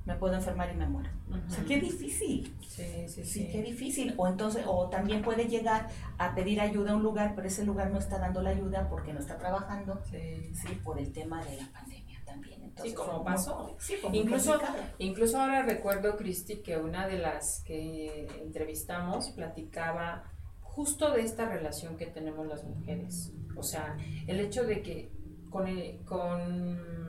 [0.06, 1.10] me puedo enfermar y me muero.
[1.30, 2.56] O sea, qué difícil.
[2.62, 3.50] Sí, sí, sí.
[3.52, 4.13] qué difícil.
[4.18, 7.89] O entonces, o también puede llegar a pedir ayuda a un lugar, pero ese lugar
[7.91, 10.02] no está dando la ayuda porque no está trabajando.
[10.10, 10.54] Sí.
[10.84, 12.62] por el tema de la pandemia también.
[12.62, 13.76] Entonces, sí, como pasó.
[14.12, 14.60] incluso,
[15.00, 20.24] incluso ahora recuerdo, Cristi, que una de las que entrevistamos platicaba
[20.62, 23.34] justo de esta relación que tenemos las mujeres.
[23.56, 25.10] O sea, el hecho de que
[25.50, 25.65] con,
[26.04, 27.05] con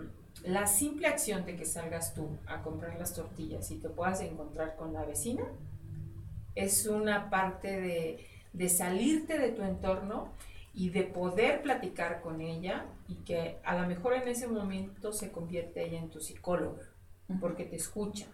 [0.46, 4.76] la simple acción de que salgas tú a comprar las tortillas y te puedas encontrar
[4.76, 5.44] con la vecina,
[6.54, 10.32] es una parte de, de salirte de tu entorno
[10.72, 15.32] y de poder platicar con ella y que a lo mejor en ese momento se
[15.32, 16.82] convierte ella en tu psicóloga,
[17.40, 18.26] porque te escucha.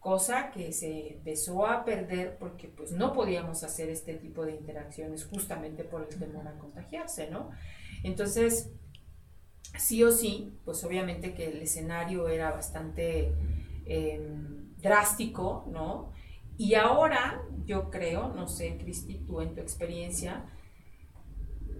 [0.00, 5.24] Cosa que se empezó a perder porque pues no podíamos hacer este tipo de interacciones
[5.24, 7.50] justamente por el temor a contagiarse, ¿no?
[8.02, 8.70] Entonces,
[9.76, 13.32] sí o sí, pues obviamente que el escenario era bastante
[13.86, 16.12] em, drástico, ¿no?
[16.56, 20.44] Y ahora yo creo, no sé, Cristi, tú en tu experiencia,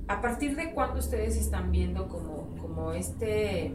[0.09, 3.75] ¿A partir de cuándo ustedes están viendo como, como este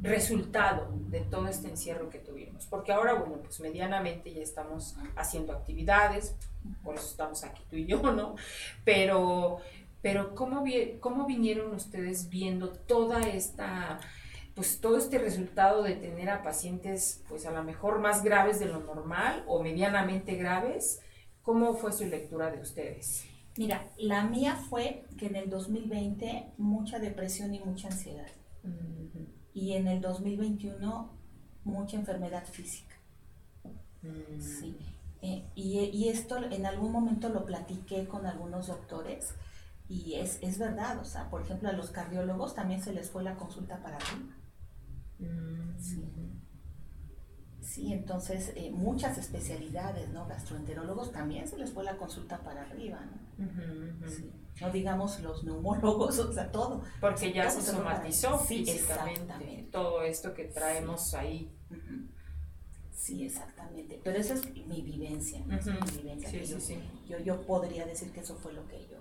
[0.00, 2.64] resultado de todo este encierro que tuvimos?
[2.66, 6.34] Porque ahora, bueno, pues medianamente ya estamos haciendo actividades,
[6.82, 8.36] por eso estamos aquí tú y yo, ¿no?
[8.86, 9.58] Pero,
[10.04, 10.62] pero ¿cómo,
[11.00, 13.98] cómo vinieron ustedes viendo toda esta
[14.54, 18.66] pues todo este resultado de tener a pacientes pues a lo mejor más graves de
[18.66, 21.00] lo normal o medianamente graves,
[21.40, 23.24] ¿cómo fue su lectura de ustedes?
[23.56, 28.28] Mira, la mía fue que en el 2020 mucha depresión y mucha ansiedad.
[29.54, 31.18] Y en el 2021
[31.64, 32.94] mucha enfermedad física.
[34.02, 34.38] Mm.
[34.38, 34.76] Sí.
[35.22, 39.34] Eh, y, esto en algún momento lo platiqué con algunos doctores
[39.88, 43.22] y es, es, verdad, o sea, por ejemplo a los cardiólogos también se les fue
[43.22, 44.36] la consulta para arriba.
[45.18, 45.78] Mm.
[45.78, 46.14] Sí.
[47.60, 50.26] Sí, entonces eh, muchas especialidades, ¿no?
[50.26, 53.46] Gastroenterólogos también se les fue la consulta para arriba, ¿no?
[54.60, 56.82] No digamos los neumólogos, o sea, todo.
[57.00, 61.50] Porque ya se somatizó físicamente todo esto que traemos ahí.
[62.92, 64.00] Sí, exactamente.
[64.04, 65.56] Pero esa es mi vivencia, ¿no?
[65.56, 66.42] mi vivencia.
[67.08, 68.93] yo, yo, podría decir que eso fue lo que yo.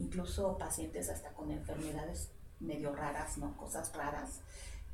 [0.00, 3.56] Incluso pacientes hasta con enfermedades medio raras, ¿no?
[3.56, 4.40] Cosas raras,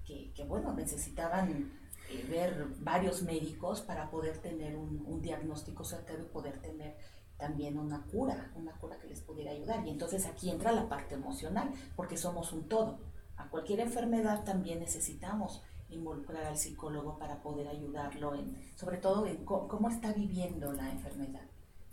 [0.05, 1.73] que, que bueno, necesitaban
[2.09, 6.97] eh, ver varios médicos para poder tener un, diagnóstico certero y poder tener
[7.37, 9.85] también una cura, una cura que les pudiera ayudar.
[9.87, 13.01] Y entonces aquí entra la parte emocional, porque somos un todo.
[13.37, 19.45] A cualquier enfermedad también necesitamos involucrar al psicólogo para poder ayudarlo en, sobre todo en
[19.45, 21.47] cómo, está viviendo la enfermedad,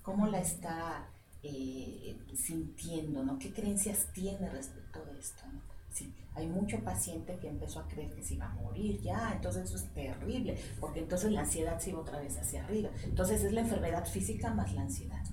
[0.04, 1.10] cómo la está
[1.44, 3.38] eh, sintiendo, ¿no?
[3.38, 5.44] ¿Qué creencias tiene respecto de esto?
[5.92, 9.66] Sí, hay mucho paciente que empezó a creer que se iba a morir ya, entonces
[9.66, 12.90] eso es terrible, porque entonces la ansiedad se iba otra vez hacia arriba.
[13.04, 15.24] Entonces es la enfermedad física más la ansiedad.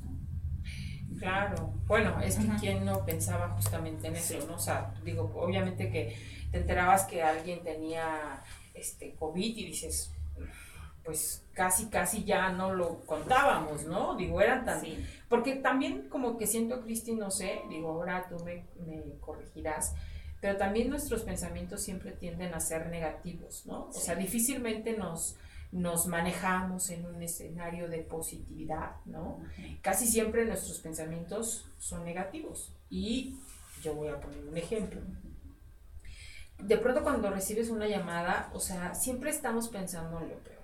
[1.19, 4.55] Claro, bueno, es que quien no pensaba justamente en eso, ¿no?
[4.55, 6.17] O sea, digo, obviamente que
[6.51, 8.43] te enterabas que alguien tenía
[8.73, 10.13] este COVID y dices,
[11.11, 14.15] pues casi, casi ya no lo contábamos, ¿no?
[14.15, 14.81] Digo, eran tan...
[15.29, 19.93] Porque también como que siento, Cristi, no sé, digo, ahora tú me, me corregirás,
[20.41, 23.89] pero también nuestros pensamientos siempre tienden a ser negativos, ¿no?
[23.89, 25.35] O sea, difícilmente nos,
[25.73, 29.41] nos manejamos en un escenario de positividad, ¿no?
[29.83, 32.73] Casi siempre nuestros pensamientos son negativos.
[32.89, 33.35] Y
[33.83, 35.01] yo voy a poner un ejemplo.
[36.59, 40.60] De pronto cuando recibes una llamada, o sea, siempre estamos pensando en lo peor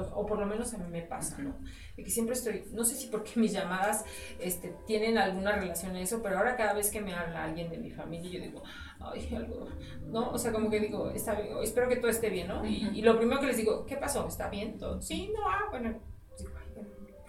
[0.00, 1.56] o, por lo menos a mí me pasa, ¿no?
[1.96, 4.04] De que siempre estoy, no sé si porque mis llamadas
[4.38, 7.78] este, tienen alguna relación a eso, pero ahora cada vez que me habla alguien de
[7.78, 8.62] mi familia, yo digo,
[9.00, 9.68] ay, algo,
[10.06, 10.30] ¿no?
[10.30, 12.64] O sea, como que digo, está bien, espero que todo esté bien, ¿no?
[12.64, 14.26] Y, lo primero que les digo, ¿qué pasó?
[14.26, 15.00] ¿Está bien todo?
[15.00, 15.98] Sí, no, ah, bueno,
[16.38, 16.50] digo,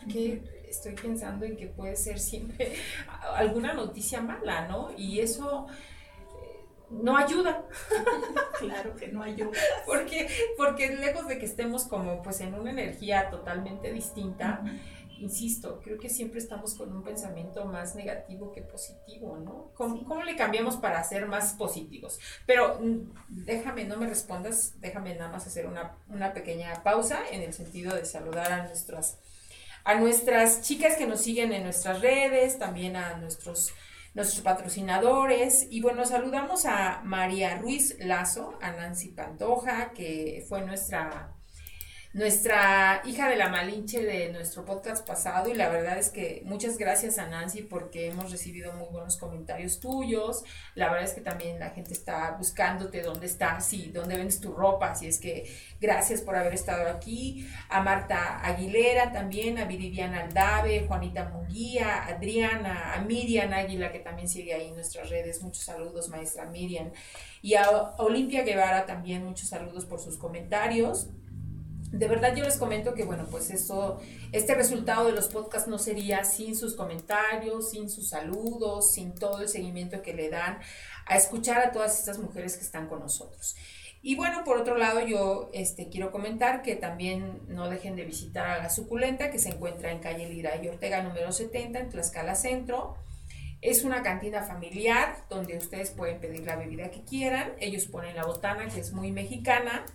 [0.07, 2.73] ay, estoy pensando en que puede ser siempre
[3.35, 4.89] alguna noticia mala, ¿no?
[4.97, 5.67] Y eso
[6.89, 7.65] no ayuda.
[8.59, 9.51] claro que no ayuda.
[9.85, 14.63] porque, porque lejos de que estemos como pues en una energía totalmente distinta,
[15.19, 19.71] insisto, creo que siempre estamos con un pensamiento más negativo que positivo, ¿no?
[19.75, 22.19] ¿Cómo, le cambiamos para ser más positivos?
[22.45, 27.41] Pero mm, déjame, no me respondas, déjame nada más hacer una, una pequeña pausa en
[27.41, 29.19] el sentido de saludar a nuestras,
[29.83, 33.73] a nuestras chicas que nos siguen en nuestras redes, también a nuestros
[34.19, 35.65] nuestros patrocinadores.
[35.69, 41.38] Y bueno, saludamos a María Ruiz Lazo, a Nancy Pantoja, que fue nuestra
[42.11, 46.79] nuestra hija de la Malinche de nuestro podcast pasado y la verdad es que muchas
[46.79, 50.43] gracias a Nancy porque hemos recibido muy buenos comentarios tuyos.
[50.73, 54.53] La verdad es que también la gente está buscándote dónde estás y dónde vendes tu
[54.53, 57.47] ropa, así es que gracias por haber estado aquí.
[57.69, 64.27] A Marta Aguilera también, a Viridiana Aldave, Juanita Munguía, Adriana, a Miriam Águila que también
[64.27, 65.43] sigue ahí en nuestras redes.
[65.43, 66.91] Muchos saludos, maestra Miriam.
[67.43, 67.69] Y a
[67.99, 71.09] Olimpia Guevara también muchos saludos por sus comentarios
[71.91, 73.99] de verdad yo les comento que, bueno, pues esto,
[74.31, 79.41] este resultado de los podcasts no sería sin sus comentarios, sin sus saludos, sin todo
[79.41, 80.59] el seguimiento que le dan
[81.05, 83.55] a escuchar a todas estas mujeres que están con nosotros.
[84.01, 88.47] Y bueno, por otro lado, yo este, quiero comentar que también no dejen de visitar
[88.47, 92.35] a La Suculenta, que se encuentra en calle Lira y Ortega número 70, en Tlaxcala
[92.35, 92.95] Centro.
[93.61, 97.51] Es una cantina familiar donde ustedes pueden pedir la bebida que quieran.
[97.59, 99.85] Ellos ponen la botana, que es muy mexicana.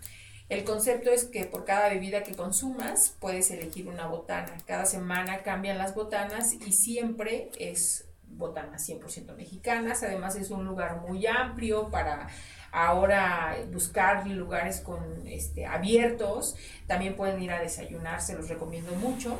[0.48, 4.56] El concepto es que por cada bebida que consumas puedes elegir una botana.
[4.66, 10.02] Cada semana cambian las botanas y siempre es botanas 100% mexicanas.
[10.02, 12.28] Además es un lugar muy amplio para
[12.72, 16.56] ahora buscar lugares con este, abiertos.
[16.86, 19.38] También pueden ir a desayunar, se los recomiendo mucho.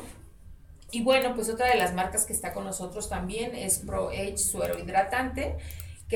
[0.89, 4.37] Y bueno, pues otra de las marcas que está con nosotros también es Pro Age
[4.37, 5.57] Suero Hidratante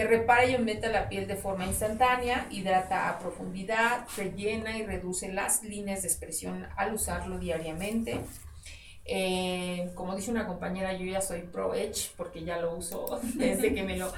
[0.04, 5.64] repara y aumenta la piel de forma instantánea, hidrata a profundidad, rellena y reduce las
[5.64, 8.20] líneas de expresión al usarlo diariamente.
[9.12, 13.74] Eh, como dice una compañera, yo ya soy pro Edge porque ya lo uso desde
[13.74, 14.14] que me lo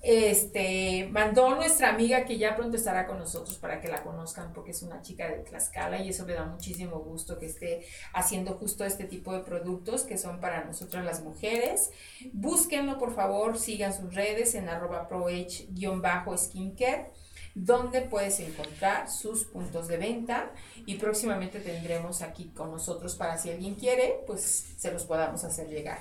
[0.00, 4.70] este, mandó nuestra amiga que ya pronto estará con nosotros para que la conozcan porque
[4.70, 8.86] es una chica de Tlaxcala y eso me da muchísimo gusto que esté haciendo justo
[8.86, 11.90] este tipo de productos que son para nosotras las mujeres.
[12.32, 17.10] Búsquenlo por favor, sigan sus redes en arroba proedge-skincare
[17.54, 20.50] donde puedes encontrar sus puntos de venta
[20.86, 25.68] y próximamente tendremos aquí con nosotros para si alguien quiere, pues se los podamos hacer
[25.68, 26.00] llegar.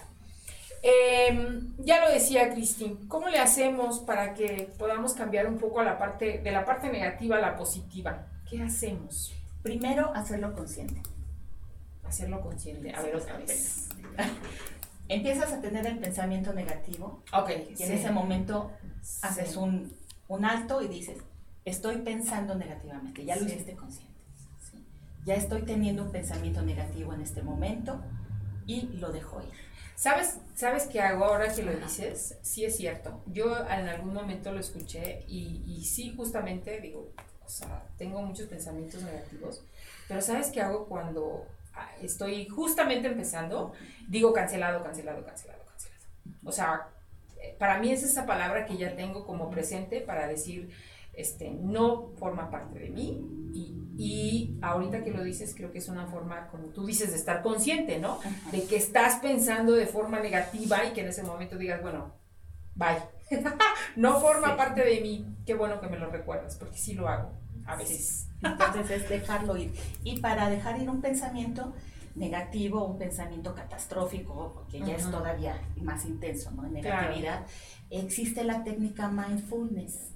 [0.82, 5.84] Em, ya lo decía Cristín, ¿cómo le hacemos para que podamos cambiar un poco a
[5.84, 8.28] la parte, de la parte negativa a la positiva?
[8.50, 9.34] ¿Qué hacemos?
[9.62, 11.02] Primero, hacerlo consciente.
[12.06, 12.94] Hacerlo consciente.
[12.96, 13.90] A ver, otra vez.
[15.10, 17.24] Empiezas a tener el pensamiento negativo.
[17.34, 17.50] Ok.
[17.78, 18.72] Y en ese momento
[19.22, 19.94] haces un,
[20.28, 21.18] un alto y dices,
[21.66, 24.10] estoy pensando negativamente, ya lo hiciste consciente.
[25.26, 28.02] Ya estoy teniendo un pensamiento negativo en este momento
[28.66, 29.70] y lo dejo ir.
[29.96, 32.38] ¿Sabes, ¿Sabes qué hago ahora que lo dices?
[32.42, 33.22] Sí es cierto.
[33.26, 37.12] Yo en algún momento lo escuché y, y sí justamente digo,
[37.46, 39.64] o sea, tengo muchos pensamientos negativos,
[40.08, 43.74] pero ¿sabes qué hago cuando ah, estoy justamente empezando?
[44.08, 46.04] Digo cancelado, cancelado, cancelado, cancelado.
[46.46, 46.88] O sea,
[47.42, 50.72] eh, para mí es esa palabra que ya tengo como presente para decir,
[51.20, 53.22] este, no forma parte de mí
[53.54, 57.18] y, y, ahorita que lo dices creo que es una forma, como tú dices, de
[57.18, 58.20] estar consciente, ¿no?
[58.52, 62.14] De que estás pensando de forma negativa y que en ese momento digas, bueno,
[62.76, 63.02] bye.
[63.98, 65.26] no forma parte de mí.
[65.46, 67.32] Qué bueno que me lo recuerdas, porque sí lo hago
[67.66, 68.28] a veces.
[68.42, 69.74] Entonces es dejarlo ir.
[70.06, 71.74] Y para dejar ir un pensamiento
[72.16, 76.66] negativo, un pensamiento catastrófico, porque ya es todavía más intenso, ¿no?
[76.66, 77.46] En negatividad,
[77.90, 80.09] existe la técnica mindfulness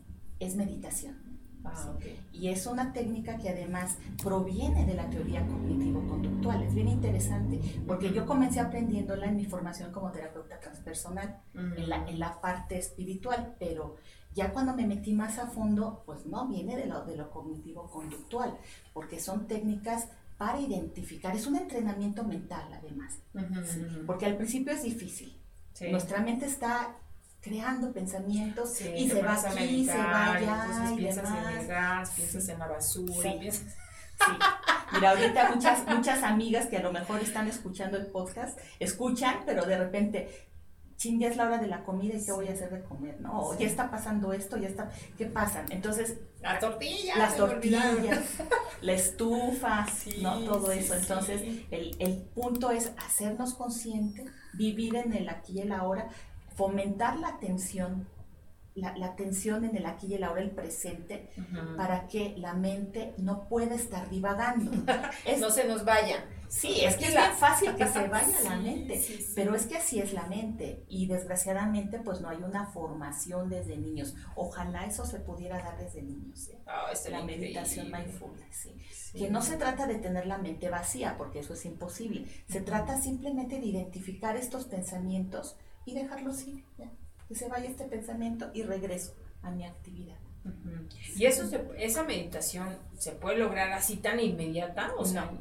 [0.46, 1.34] es meditación.
[1.66, 1.94] Ah,
[2.34, 6.62] y es una técnica que además proviene de la teoría cognitivo-conductual.
[6.64, 12.08] Es bien interesante, porque yo comencé aprendiéndola en mi formación como terapeuta transpersonal, en, la,
[12.08, 13.96] en la parte espiritual, pero
[14.34, 18.58] ya cuando me metí más a fondo, pues no, viene de lo, de lo cognitivo-conductual,
[18.94, 23.20] porque son técnicas para identificar, es un entrenamiento mental además,
[24.06, 25.40] porque al principio es difícil.
[25.90, 26.98] Nuestra mente está
[27.44, 30.92] creando pensamientos y se va aquí, se va allá.
[30.92, 33.32] Y piensas en el gas, piensas en la basura.
[33.32, 33.38] Sí.
[33.40, 33.66] Piensas...
[34.14, 34.32] Sí.
[34.94, 39.66] Mira, ahorita muchas, muchas amigas que a lo mejor están escuchando el podcast, escuchan, pero
[39.66, 40.48] de repente,
[40.98, 43.20] ching, ya es la hora de la comida y qué voy a hacer de comer,
[43.20, 43.58] ¿no?
[43.58, 45.66] ya está pasando esto, ya está, ¿qué pasa?
[45.72, 48.20] Entonces, la tortilla, las tortillas,
[48.82, 49.88] la estufa,
[50.22, 50.40] ¿no?
[50.42, 50.94] Todo eso.
[50.94, 56.08] Entonces, el, el punto es hacernos conscientes, vivir en el aquí y el ahora,
[56.56, 58.08] fomentar la atención,
[58.76, 61.30] la, la, atención en el aquí y el ahora, el presente,
[61.78, 64.72] para que la mente no pueda estar divagando.
[65.40, 66.26] no se nos vaya.
[66.54, 69.02] Sí, es que es bien fácil que se vaya la mente,
[69.34, 73.76] pero es que así es la mente y desgraciadamente pues no hay una formación desde
[73.76, 74.14] niños.
[74.36, 76.50] Ojalá eso se pudiera dar desde niños.
[76.50, 76.60] ¿eh?
[76.68, 78.70] Ah, la meditación mindfulness,
[79.14, 82.28] que no se trata de tener la mente vacía, porque eso es imposible.
[82.48, 86.64] Se trata simplemente de identificar estos pensamientos y dejarlo ir,
[87.28, 90.18] que se vaya este pensamiento y regreso a mi actividad.
[91.16, 94.94] ¿Y eso esa meditación se puede lograr así tan inmediata?
[94.98, 95.32] O no,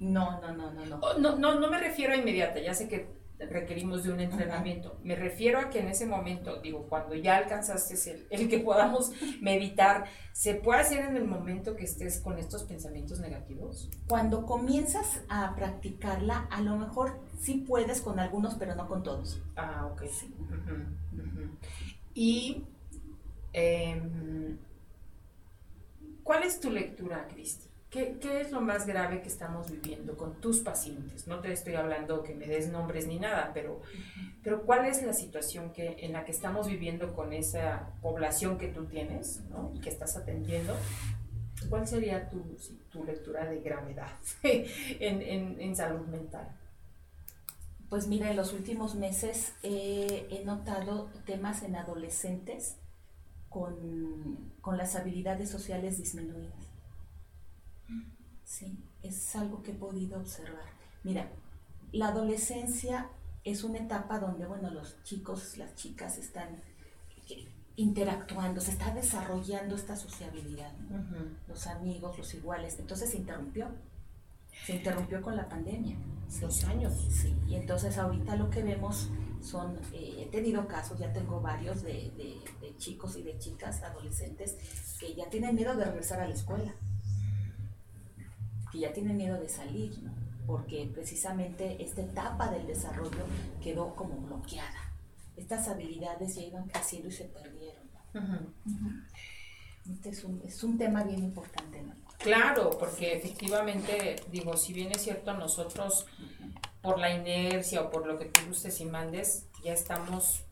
[0.00, 1.00] No, no, no, no, no.
[1.00, 4.98] Oh, no, no, no me refiero a inmediata, ya sé que requerimos de un entrenamiento.
[5.02, 9.12] Me refiero a que en ese momento, digo, cuando ya alcanzaste el, el, que podamos
[9.40, 13.90] meditar, ¿se puede hacer en el momento que estés con estos pensamientos negativos?
[14.06, 19.40] Cuando comienzas a practicarla, a lo mejor sí puedes con algunos, pero no con todos.
[19.56, 20.02] Ah, ok.
[20.06, 20.34] Sí.
[22.14, 22.64] Y,
[23.52, 24.58] em,
[26.22, 27.68] ¿cuál es tu lectura, Cristi?
[27.94, 31.28] ¿Qué, es lo más grave que estamos viviendo con tus pacientes?
[31.28, 33.82] No te estoy hablando que me des nombres ni nada, pero,
[34.42, 38.66] pero ¿cuál es la situación que, en la que estamos viviendo con esa población que
[38.66, 39.70] tú tienes ¿no?
[39.76, 40.74] y que estás atendiendo?
[41.68, 42.42] ¿Cuál sería tu,
[42.90, 44.10] tu lectura de gravedad
[44.42, 46.48] en, en, en, salud mental?
[47.94, 52.74] Pues mira, en los últimos meses he notado temas en adolescentes
[53.48, 56.58] con, con las habilidades sociales disminuidas
[58.42, 60.64] Sí, es algo que he podido observar.
[61.04, 61.30] Mira,
[61.92, 63.10] la adolescencia
[63.44, 66.64] es una etapa donde, bueno, los chicos, las chicas están
[67.76, 70.72] interactuando, se está desarrollando esta sociabilidad,
[71.46, 72.76] los amigos, los iguales.
[72.80, 73.68] Entonces se interrumpió,
[74.64, 75.96] se interrumpió con la pandemia.
[76.40, 76.92] Los años.
[77.10, 81.82] Sí, y entonces ahorita lo que vemos son, eh, he tenido casos, ya tengo varios
[81.82, 82.10] de,
[82.60, 84.56] de chicos y de chicas adolescentes
[84.98, 86.74] que ya tienen miedo de regresar a la escuela
[88.74, 90.12] que ya tienen miedo de salir, ¿no?
[90.48, 93.24] porque precisamente esta etapa del desarrollo
[93.62, 94.92] quedó como bloqueada.
[95.36, 97.84] Estas habilidades ya iban creciendo y se perdieron.
[99.88, 101.82] Este es un, es un, tema bien importante.
[101.82, 101.94] ¿no?
[102.18, 106.06] Claro, porque efectivamente, digo, si bien es cierto, nosotros
[106.80, 110.44] por la inercia o por lo que tú gustes y mandes, ya estamos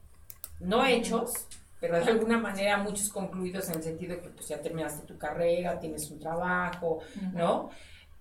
[0.61, 1.47] no hechos,
[1.81, 5.19] pero de alguna manera muchos concluidos en el sentido de que pues ya terminaste tu
[5.19, 7.01] carrera, tienes un trabajo,
[7.33, 7.71] ¿no?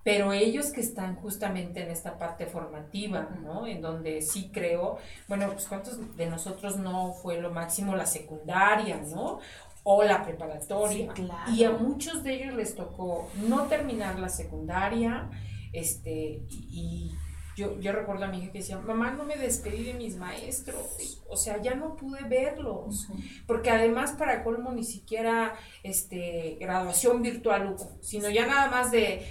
[0.03, 3.67] pero ellos que están justamente en esta parte formativa, ¿no?
[3.67, 8.97] En donde sí creo, bueno, pues cuántos de nosotros no fue lo máximo la secundaria,
[8.97, 9.39] ¿no?
[9.83, 11.13] O la preparatoria.
[11.47, 15.29] Y a muchos de ellos les tocó no terminar la secundaria,
[15.73, 17.11] este, y
[17.55, 20.97] yo, yo recuerdo a mi hija que decía, mamá, no me despedí de mis maestros,
[21.29, 23.07] o sea, ya no pude verlos,
[23.45, 29.25] porque además para colmo ni siquiera este, graduación virtual hubo, sino ya nada más de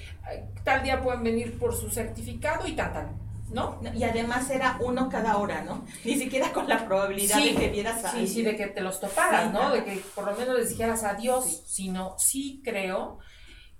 [0.64, 3.30] tal día pueden venir por su certificado y tal, tal.
[3.51, 3.80] ¿No?
[3.94, 5.84] Y además era uno cada hora, ¿no?
[6.05, 9.01] Ni siquiera con la probabilidad de que vieras a Sí, sí, de que te los
[9.01, 9.72] toparas, ¿no?
[9.72, 13.18] De que por lo menos les dijeras adiós, sino sí creo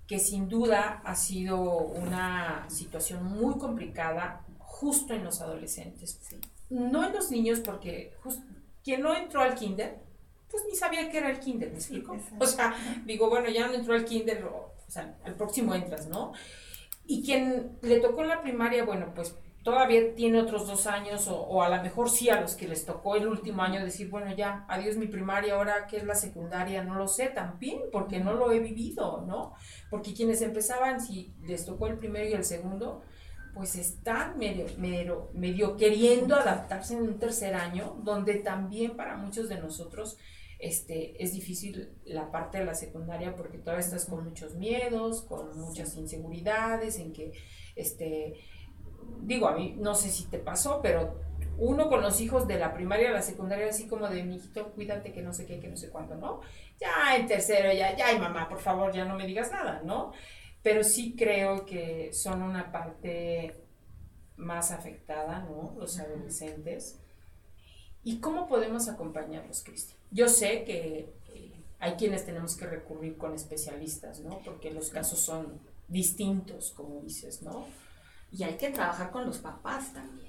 [0.07, 6.19] que sin duda ha sido una situación muy complicada justo en los adolescentes.
[6.69, 8.13] No en los niños, porque
[8.83, 9.99] quien no entró al kinder,
[10.49, 12.17] pues ni sabía que era el kinder, ¿me explico?
[12.39, 16.33] o sea, digo, bueno, ya no entró al kinder, o, sea, al próximo entras, ¿no?
[17.05, 21.39] Y quien le tocó en la primaria, bueno, pues todavía tiene otros dos años o,
[21.39, 24.33] o, a lo mejor sí a los que les tocó el último año decir, bueno,
[24.35, 28.33] ya, adiós mi primaria, ahora qué es la secundaria, no lo sé también, porque no
[28.33, 29.53] lo he vivido, ¿no?
[29.89, 33.03] Porque quienes empezaban, si les tocó el primero y el segundo,
[33.53, 39.49] pues están medio, medio, medio queriendo adaptarse en un tercer año, donde también para muchos
[39.49, 40.17] de nosotros
[40.61, 45.59] este, es difícil la parte de la secundaria porque todavía estás con muchos miedos, con
[45.59, 47.31] muchas inseguridades, en que,
[47.75, 48.35] este,
[49.21, 51.19] digo, a mí no sé si te pasó, pero
[51.57, 54.71] uno con los hijos de la primaria a la secundaria, así como de mi hijito,
[54.71, 56.41] cuídate que no sé qué, que no sé cuándo, ¿no?
[56.79, 60.11] Ya en tercero, ya, ya, y mamá, por favor, ya no me digas nada, ¿no?
[60.63, 63.63] Pero sí creo que son una parte
[64.37, 65.75] más afectada, ¿no?
[65.77, 66.99] Los adolescentes.
[68.03, 69.93] ¿Y cómo podemos acompañarlos, Cristi?
[70.09, 71.13] Yo sé que
[71.79, 74.39] hay quienes tenemos que recurrir con especialistas, ¿no?
[74.43, 77.65] Porque los casos son distintos, como dices, ¿no?
[78.31, 80.21] Y hay que trabajar con los papás también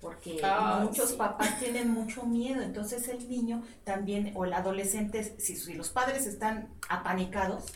[0.00, 5.74] porque ah, muchos papás tienen mucho miedo, entonces el niño también, o el adolescente, si,
[5.74, 7.72] los padres están apanicados,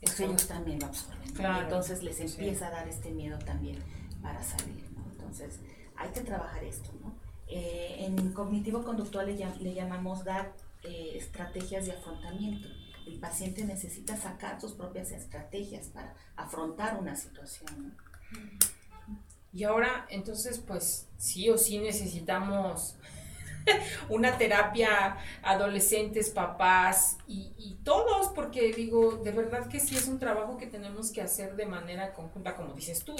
[0.00, 1.22] pues ellos también lo absorben.
[1.62, 3.78] Entonces les empieza a dar este miedo también
[4.22, 5.04] para salir, ¿no?
[5.10, 5.60] Entonces
[5.96, 7.14] hay que trabajar esto, ¿no?
[7.46, 12.68] Eh, en cognitivo-conductual le, llamamos dar eh, estrategias de afrontamiento.
[13.06, 17.94] El paciente necesita sacar sus propias estrategias para afrontar una situación,
[19.54, 22.96] y ahora, entonces, pues sí o sí necesitamos
[24.08, 30.56] una terapia adolescentes, papás y, todos, porque digo, de verdad que sí es un trabajo
[30.56, 33.14] que tenemos que hacer de manera conjunta, como dices tú.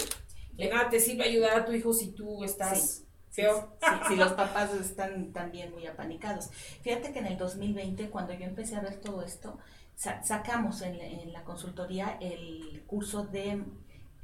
[0.55, 3.77] De nada te sirve ayudar a tu hijo si tú estás feo.
[4.09, 6.49] si los papás están también muy apanicados.
[6.83, 9.59] Fíjate que en el 2020, cuando yo empecé a ver todo esto,
[9.95, 13.63] sacamos en, en la consultoría el curso de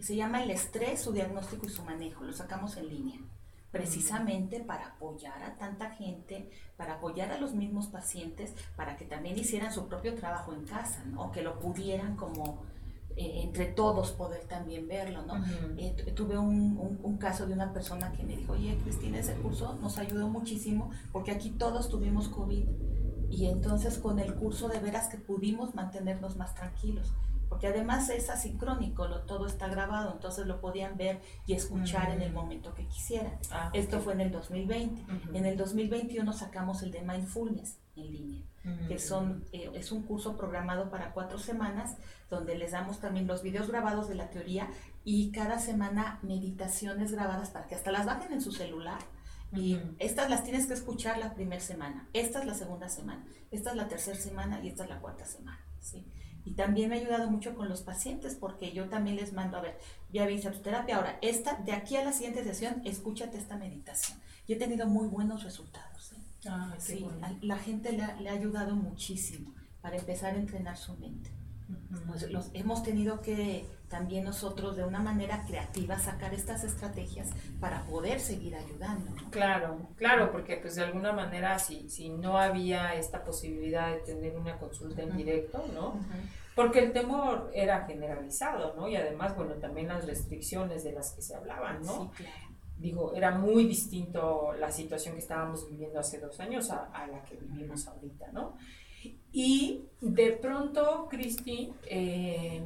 [0.01, 2.25] Se llama el estrés, su diagnóstico y su manejo.
[2.25, 3.21] Lo sacamos en línea
[3.71, 9.39] precisamente para apoyar a tanta gente, para apoyar a los mismos pacientes, para que también
[9.39, 11.31] hicieran su propio trabajo en casa, ¿no?
[11.31, 12.63] Que lo pudieran como
[13.17, 15.45] eh, entre todos poder también verlo, ¿no?
[15.77, 19.77] Eh, tuve un, un, caso de una persona que me dijo, oye, Cristina, ese curso
[19.81, 22.67] nos ayudó muchísimo porque aquí todos tuvimos COVID
[23.31, 27.13] y entonces con el curso de veras que pudimos mantenernos más tranquilos
[27.51, 32.23] porque además es asincrónico, lo, todo está grabado, entonces lo podían ver y escuchar en
[32.23, 33.37] el momento que quisieran.
[33.51, 35.05] Ah, Esto fue en el 2020.
[35.35, 38.43] En el 2021 sacamos el de Mindfulness en línea,
[38.87, 41.97] que son, eh, es un curso programado para cuatro semanas,
[42.31, 44.71] donde les damos también los videos grabados de la teoría
[45.05, 49.01] y cada semana meditaciones grabadas para que hasta las bajen en su celular.
[49.53, 53.71] Y estas las tienes que escuchar la primera semana, esta es la segunda semana, esta
[53.71, 55.59] es la tercera semana y esta es la cuarta semana.
[55.81, 56.07] ¿sí?
[56.45, 59.61] Y también me ha ayudado mucho con los pacientes porque yo también les mando, a
[59.61, 59.79] ver,
[60.11, 64.19] ya viste tu terapia, ahora esta, de aquí a la siguiente sesión, escúchate esta meditación.
[64.47, 66.13] Y he tenido muy buenos resultados.
[66.13, 66.17] ¿eh?
[66.49, 67.07] Ah, sí,
[67.43, 71.31] la gente le ha, ayudado muchísimo para empezar a entrenar su mente.
[72.07, 77.83] Pues los, hemos tenido que también nosotros de una manera creativa sacar estas estrategias para
[77.87, 79.13] poder seguir ayudando.
[79.31, 84.37] Claro, claro, porque pues de alguna manera si, si no había esta posibilidad de tener
[84.37, 85.95] una consulta en directo, ¿no?
[86.55, 88.89] Porque el temor era generalizado, ¿no?
[88.89, 92.13] Y además, bueno, también las restricciones de las que se hablaban, ¿no?
[92.17, 92.51] Sí, claro.
[92.77, 97.23] Digo, era muy distinto la situación que estábamos viviendo hace dos años a, a la
[97.25, 98.57] que vivimos ahorita, ¿no?
[99.33, 102.65] Y de pronto, Cristi, eh,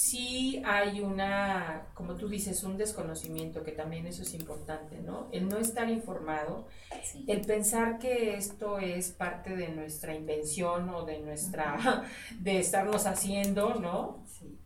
[0.00, 5.28] sí hay una, como tú dices, un desconocimiento, que también eso es importante, ¿no?
[5.30, 6.66] El no estar informado,
[7.26, 12.04] el pensar que esto es parte de nuestra invención o de nuestra,
[12.40, 14.24] de estarnos haciendo, ¿no?
[14.38, 14.56] Sí.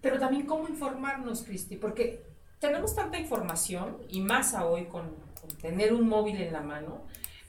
[0.00, 2.22] Pero también cómo informarnos, Cristi, porque
[2.58, 5.14] tenemos tanta información, y más a hoy con
[5.60, 7.02] tener un móvil en la mano,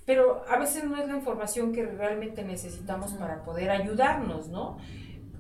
[0.06, 4.78] pero a veces no es la información que realmente necesitamos para poder ayudarnos, ¿no?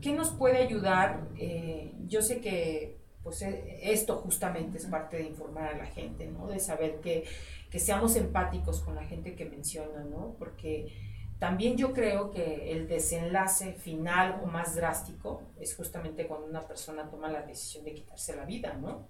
[0.01, 1.27] ¿Qué nos puede ayudar?
[1.37, 6.27] Eh, yo sé que pues e, esto justamente es parte de informar a la gente,
[6.27, 6.47] ¿no?
[6.47, 7.23] De saber que,
[7.69, 10.35] que seamos empáticos con la gente que menciona, ¿no?
[10.37, 10.93] Porque
[11.39, 17.09] también yo creo que el desenlace final o más drástico es justamente cuando una persona
[17.09, 19.07] toma la decisión de quitarse la vida, ¿no?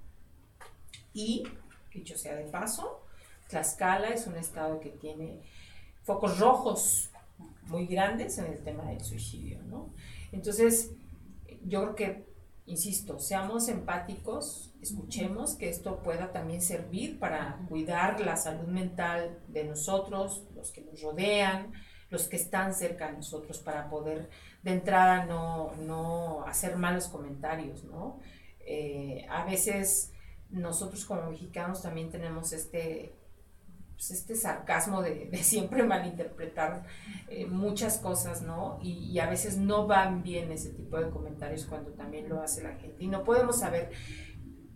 [1.14, 1.44] Y,
[1.94, 3.03] dicho sea de paso,
[3.54, 5.44] Tlaxcala es un estado que tiene
[6.02, 7.12] focos rojos
[7.68, 9.94] muy grandes en el tema del suicidio, ¿no?
[10.32, 10.92] Entonces,
[11.64, 12.34] yo creo que,
[12.66, 19.66] insisto, seamos empáticos, escuchemos que esto pueda también servir para cuidar la salud mental de
[19.66, 21.74] nosotros, los que nos rodean,
[22.10, 24.32] los que están cerca de nosotros, para poder
[24.64, 28.20] de entrada no, no hacer malos comentarios, ¿no?
[28.66, 30.12] Eh, a veces
[30.50, 33.14] nosotros como mexicanos también tenemos este
[34.08, 36.84] pues, este sarcasmo de, siempre malinterpretar
[37.30, 38.78] eh, muchas cosas, ¿no?
[38.82, 42.76] Y, a veces no van bien ese tipo de comentarios cuando también lo hace la
[42.76, 43.02] gente.
[43.04, 43.92] Y no podemos saber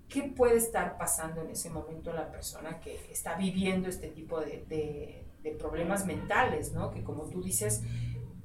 [0.07, 5.25] qué puede estar pasando en ese momento la persona que está viviendo este tipo de,
[5.43, 6.91] de problemas mentales, ¿no?
[6.91, 7.83] Que como tú dices,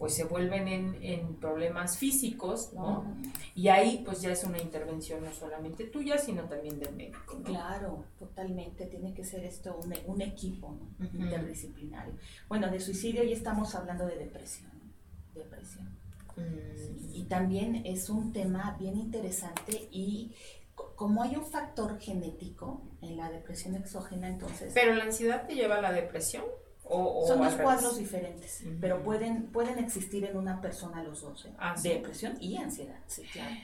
[0.02, 0.66] pues se vuelven
[1.00, 3.04] en, problemas físicos, ¿no?
[3.54, 7.40] Y ahí pues ya es una intervención no solamente tuya, sino también del médico.
[7.44, 9.78] Claro, totalmente, tiene que ser esto
[10.08, 12.14] un, equipo interdisciplinario.
[12.48, 14.72] Bueno, de suicidio ya estamos hablando de depresión,
[15.36, 15.96] depresión.
[16.34, 17.14] Mm.
[17.14, 20.34] y también es un tema bien interesante y
[20.96, 24.72] como hay un factor genético en la depresión exógena, entonces...
[24.74, 26.42] Pero la ansiedad te lleva a la depresión.
[26.88, 31.54] Son dos cuadros diferentes, pero pueden, pueden existir en una persona los dos, ¿eh?
[31.58, 33.54] ah, depresión y ansiedad, sí, claro.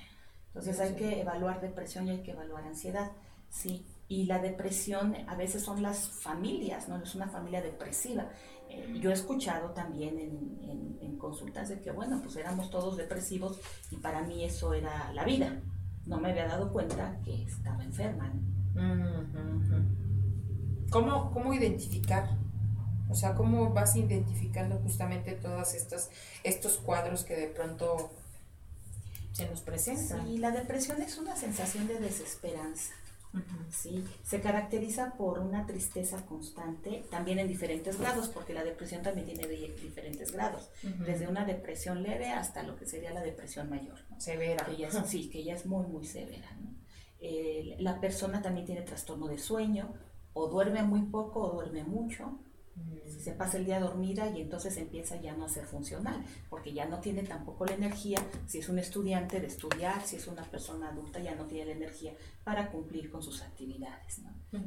[0.48, 3.10] Entonces hay que evaluar depresión y hay que evaluar ansiedad,
[3.50, 3.86] sí.
[4.08, 6.96] Y la depresión a veces son las familias, ¿no?
[6.96, 8.30] Es una familia depresiva.
[8.70, 13.60] Eh, yo he escuchado también en, en, consultas de que, bueno, pues éramos todos depresivos
[13.90, 15.60] y para mí eso era la vida.
[16.06, 18.32] No me había dado cuenta que estaba enferma.
[20.90, 22.30] ¿Cómo, ¿Cómo identificar
[23.08, 26.08] o sea, ¿cómo vas identificando justamente todos estos,
[26.44, 28.10] estos cuadros que de pronto
[29.32, 30.26] se nos presentan?
[30.26, 32.92] Sí, la depresión es una sensación de desesperanza.
[33.70, 39.26] Sí, se caracteriza por una tristeza constante, también en diferentes grados, porque la depresión también
[39.26, 40.70] tiene diferentes grados,
[41.06, 43.98] desde una depresión leve hasta lo que sería la depresión mayor.
[44.18, 44.66] Severa.
[45.06, 46.48] sí, que ya es muy, muy severa.
[47.20, 49.92] Eh, la persona también tiene trastorno de sueño,
[50.32, 52.38] o duerme muy poco o duerme mucho,
[53.06, 56.72] Si se pasa el día dormida y entonces empieza ya no a ser funcional, porque
[56.72, 60.42] ya no tiene tampoco la energía, si es un estudiante de estudiar, si es una
[60.42, 62.14] persona adulta ya no tiene la energía
[62.44, 64.20] para cumplir con sus actividades.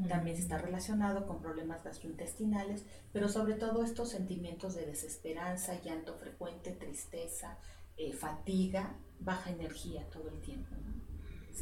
[0.07, 6.71] También está relacionado con problemas gastrointestinales, pero sobre todo estos sentimientos de desesperanza, llanto frecuente,
[6.71, 7.57] tristeza,
[7.97, 10.75] eh, fatiga, baja energía todo el tiempo,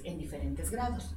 [0.04, 1.16] en diferentes grados.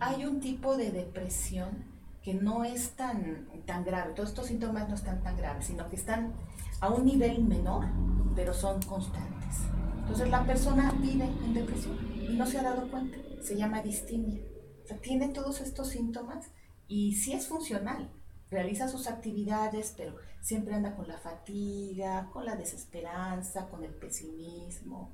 [0.00, 4.94] Hay un tipo de depresión que no es tan, tan grave, todos estos síntomas no
[4.94, 6.34] están tan graves, sino que están
[6.80, 7.86] a un nivel menor,
[8.34, 9.56] pero son constantes.
[10.00, 14.40] Entonces la persona vive en depresión y no se ha dado cuenta, se llama distimia.
[14.84, 16.46] O sea, tiene todos estos síntomas
[16.88, 18.10] y sí es funcional,
[18.50, 25.12] realiza sus actividades, pero siempre anda con la fatiga, con la desesperanza, con el pesimismo.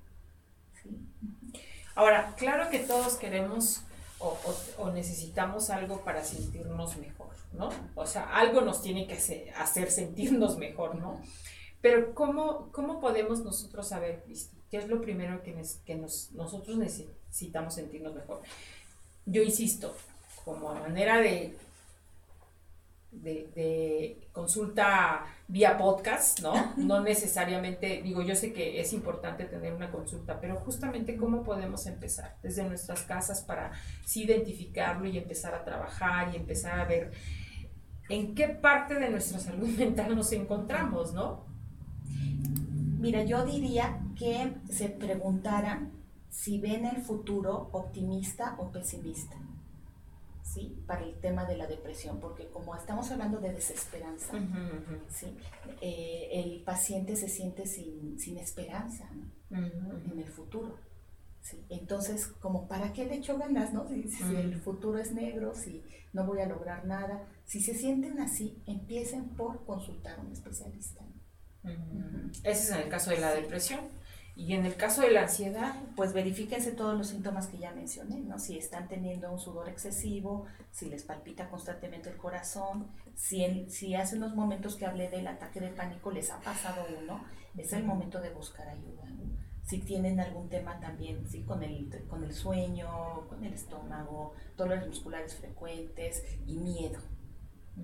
[1.95, 3.83] Ahora, claro que todos queremos
[4.19, 7.71] o, necesitamos algo para sentirnos mejor, ¿no?
[7.95, 9.15] O sea, algo nos tiene que
[9.57, 11.21] hacer, sentirnos mejor, ¿no?
[11.81, 14.25] Pero ¿cómo, cómo podemos nosotros saber?
[14.71, 15.55] ¿Qué es lo primero que,
[15.85, 18.43] que nos, nosotros necesitamos sentirnos mejor?
[19.27, 19.95] Yo insisto,
[20.45, 21.57] como manera de
[23.23, 26.53] de, consulta vía podcast, ¿no?
[26.77, 31.87] No necesariamente, digo, yo sé que es importante tener una consulta, pero justamente cómo podemos
[31.87, 33.73] empezar desde nuestras casas para
[34.05, 37.13] sí identificarlo y empezar a trabajar y empezar a ver
[38.09, 41.45] en qué parte de nuestra salud mental nos encontramos, ¿no?
[42.99, 45.93] Mira, yo diría que se preguntaran
[46.29, 49.37] si ven el futuro optimista o pesimista.
[50.57, 50.83] ¿Sí?
[50.87, 54.33] para el tema de la depresión, porque como estamos hablando de desesperanza,
[55.11, 55.37] ¿sí?
[55.83, 59.07] Eh, el paciente se siente sin, sin esperanza
[59.51, 60.79] en el futuro.
[61.43, 61.63] ¿sí?
[61.69, 63.87] Entonces, como para qué le echo ganas, ¿no?
[63.87, 65.83] Si, el futuro es negro, si
[66.15, 71.05] no voy a lograr nada, si se sienten así, empiecen por consultar a un especialista.
[72.45, 73.81] Ese es en el caso de la depresión.
[74.37, 78.21] Y en el caso de la ansiedad, pues verifíquense todos los síntomas que ya mencioné,
[78.21, 78.39] ¿no?
[78.39, 84.17] Si están teniendo un sudor excesivo, si les palpita constantemente el corazón, si, si hace
[84.17, 87.25] unos momentos que hablé del ataque de pánico les ha pasado uno,
[87.57, 89.05] es el momento de buscar ayuda.
[89.63, 91.43] Si tienen algún tema también, ¿sí?
[91.43, 97.01] con, el, con el sueño, con el estómago, dolores musculares frecuentes y miedo.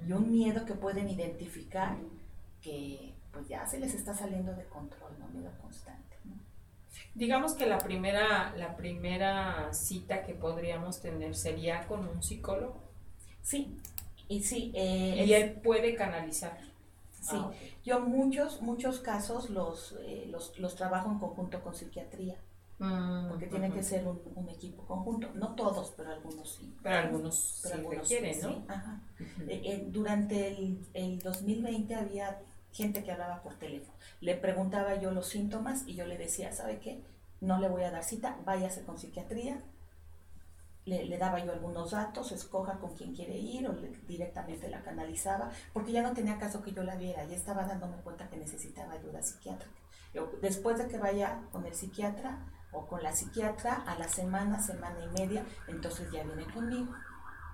[0.06, 1.96] Y un miedo que pueden identificar
[2.60, 5.26] que pues ya se les está saliendo de control, ¿no?
[5.28, 6.16] Miedo constante.
[7.14, 12.80] Digamos que la primera, la primera cita que podríamos tener sería con un psicólogo.
[13.42, 13.76] Sí,
[14.28, 14.72] y sí.
[14.74, 16.58] Eh, y él puede canalizar.
[17.20, 17.50] Sí, ah,
[17.84, 22.36] yo muchos, muchos casos los, eh, los, los, trabajo en conjunto con psiquiatría.
[22.78, 25.28] Mm, porque tiene que ser un, equipo conjunto.
[25.34, 26.74] No todos, pero algunos sí.
[26.82, 28.64] Pero algunos pero algunos quieren, ¿no?
[28.66, 29.00] Ajá.
[29.46, 32.40] Eh, durante el, el 2020 había
[32.72, 33.96] gente que hablaba por teléfono.
[34.20, 37.02] Le preguntaba yo los síntomas y yo le decía, ¿sabe qué?
[37.40, 39.62] No le voy a dar cita, váyase con psiquiatría.
[40.84, 43.72] Le, daba yo algunos datos, escoja con quién quiere ir o
[44.08, 47.98] directamente la canalizaba, porque ya no tenía caso que yo la viera, ya estaba dándome
[47.98, 49.70] cuenta que necesitaba ayuda psiquiátrica.
[50.40, 55.04] después de que vaya con el psiquiatra o con la psiquiatra, a la semana, semana
[55.04, 56.92] y media, entonces ya viene conmigo.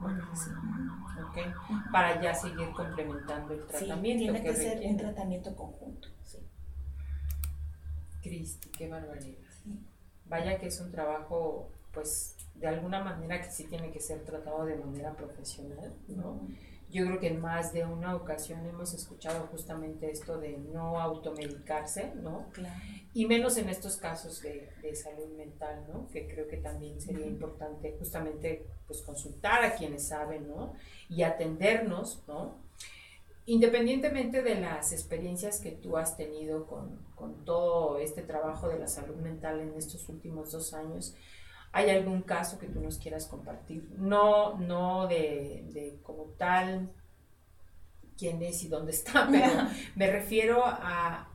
[0.01, 1.53] Okay.
[1.92, 4.22] Para ya seguir complementando el tratamiento.
[4.22, 6.09] tiene que, ser un tratamiento conjunto.
[6.22, 6.38] Sí.
[8.22, 9.38] Cristi, qué barbaridad.
[10.26, 14.64] Vaya que es un trabajo, pues, de alguna manera que sí tiene que ser tratado
[14.66, 16.46] de manera profesional, ¿no?
[16.91, 22.14] Yo creo que en más de una ocasión hemos escuchado justamente esto de no automedicarse,
[22.14, 22.47] ¿no?
[22.53, 22.80] Claro.
[23.12, 26.09] Y menos en estos casos de, de salud mental, ¿no?
[26.09, 30.72] Que creo que también sería importante justamente pues consultar a quienes saben, ¿no?
[31.11, 32.57] Y atendernos, ¿no?
[33.45, 38.86] Independientemente de las experiencias que tú has tenido con, con todo este trabajo de la
[38.86, 41.14] salud mental en estos últimos dos años,
[41.73, 43.89] ¿Hay algún caso que tú nos quieras compartir?
[43.97, 46.91] No, no de, como tal
[48.16, 51.29] quién es y dónde está, pero me refiero a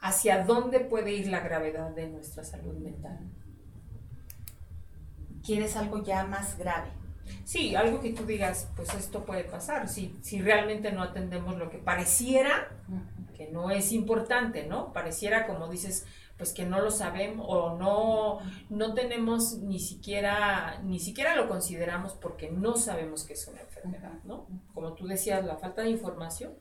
[0.00, 3.18] hacia dónde puede ir la gravedad de nuestra salud mental.
[5.44, 6.90] ¿Quieres algo ya más grave?
[7.44, 11.68] Sí, algo que tú digas, pues esto puede pasar, si, si realmente no atendemos lo
[11.68, 12.68] que pareciera,
[13.36, 14.92] que no es importante, ¿no?
[14.92, 16.06] Pareciera, como dices,
[16.38, 18.38] pues que no lo sabemos o no,
[18.70, 24.12] no tenemos ni siquiera, ni siquiera lo consideramos porque no sabemos que es una enfermedad,
[24.24, 24.46] ¿no?
[24.72, 26.54] Como tú decías, la falta de información,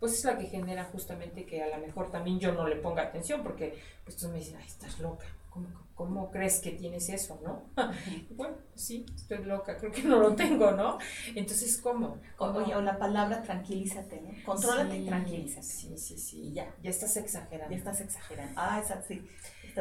[0.00, 3.02] pues es la que genera justamente que a lo mejor también yo no le ponga
[3.02, 5.26] atención porque pues tú me dices, ay, estás loca,
[5.94, 7.70] ¿cómo, crees que tienes eso, no?
[8.30, 10.98] bueno, sí, estoy loca, creo que no lo tengo, ¿no?
[11.34, 12.18] Entonces, ¿cómo?
[12.38, 14.30] Oye, o la palabra tranquilízate, ¿no?
[14.44, 15.66] Contrólate y tranquilízate.
[15.66, 17.70] Sí, sí, sí, ya, ya estás exagerando.
[17.70, 18.52] Ya estás exagerando.
[18.56, 19.28] Ah, exacto, sí.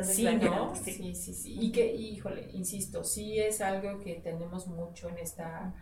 [0.03, 0.75] sí, ¿no?
[0.75, 0.91] Sí.
[0.91, 1.57] sí, sí, sí.
[1.59, 5.73] Y que, híjole, insisto, sí es algo que tenemos mucho en esta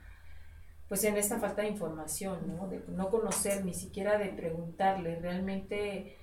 [0.88, 2.68] pues en esta falta de información, ¿no?
[2.68, 6.18] De no conocer, ni siquiera de preguntarle realmente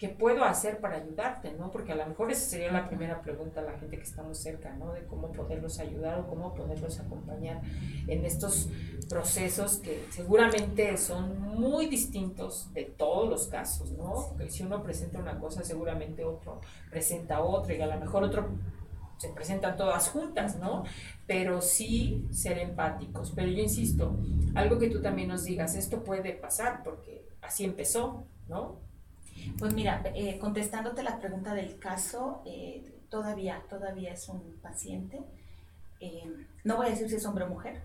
[0.00, 1.70] qué puedo hacer para ayudarte, ¿no?
[1.70, 4.74] Porque a lo mejor esa sería la primera pregunta a la gente que estamos cerca,
[4.76, 4.94] ¿no?
[4.94, 7.60] De cómo poderlos ayudar o cómo poderlos acompañar
[8.08, 8.70] en estos
[9.10, 14.34] procesos que seguramente son muy distintos de todos los casos, ¿no?
[14.38, 18.48] Que si uno presenta una cosa, seguramente otro presenta otra y a lo mejor otro
[19.18, 20.84] se presentan todas juntas, ¿no?
[21.26, 23.32] Pero sí ser empáticos.
[23.36, 24.16] Pero yo insisto,
[24.54, 28.88] algo que tú también nos digas, esto puede pasar porque así empezó, ¿no?
[29.58, 35.20] Pues mira, eh, contestándote la pregunta del caso, eh, todavía, todavía es un paciente.
[36.00, 37.82] Eh, no voy a decir si es hombre o mujer,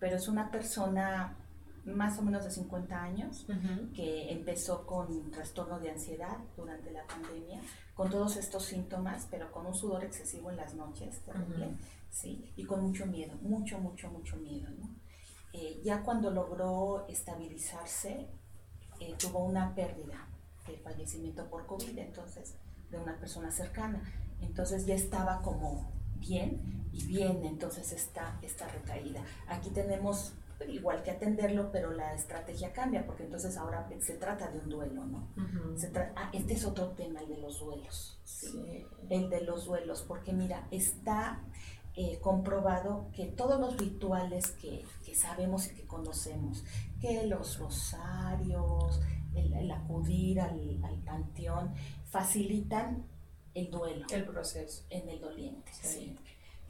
[0.00, 1.36] pero es una persona
[1.84, 3.46] más o menos de 50 años,
[3.94, 7.62] que empezó con trastorno de ansiedad durante la pandemia,
[7.94, 11.78] con todos estos síntomas, pero con un sudor excesivo en las noches, terrible,
[12.10, 12.52] ¿sí?
[12.56, 14.88] Y con mucho miedo, mucho, mucho, mucho miedo, ¿no?
[15.52, 18.28] Eh, ya cuando logró estabilizarse,
[19.00, 20.27] eh, tuvo una pérdida
[20.68, 22.54] de fallecimiento por COVID, entonces,
[22.90, 24.02] de una persona cercana.
[24.40, 29.22] Entonces ya estaba como bien y bien, entonces está esta recaída.
[29.48, 30.34] Aquí tenemos
[30.66, 35.04] igual que atenderlo, pero la estrategia cambia, porque entonces ahora se trata de un duelo,
[35.04, 35.28] ¿no?
[36.16, 38.84] ah, este es otro tema, el de los duelos, ¿sí?
[39.08, 41.40] el de los duelos, porque mira, está
[41.94, 46.64] eh, comprobado que todos los rituales que, que, sabemos y que conocemos,
[47.00, 49.00] que los rosarios,
[49.34, 51.74] el, acudir al, al, panteón,
[52.06, 53.04] facilitan
[53.54, 54.06] el duelo.
[54.10, 54.84] El proceso.
[54.90, 56.16] En el doliente, sí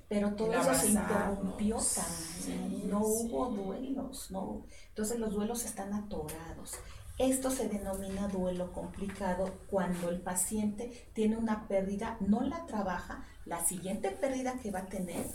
[0.09, 4.65] pero todo eso se interrumpió también, no hubo duelos, no.
[4.89, 6.73] Entonces los duelos están atorados.
[7.19, 13.65] Esto se denomina duelo complicado cuando el paciente tiene una pérdida, no la trabaja, la
[13.67, 15.27] siguiente pérdida que va a tener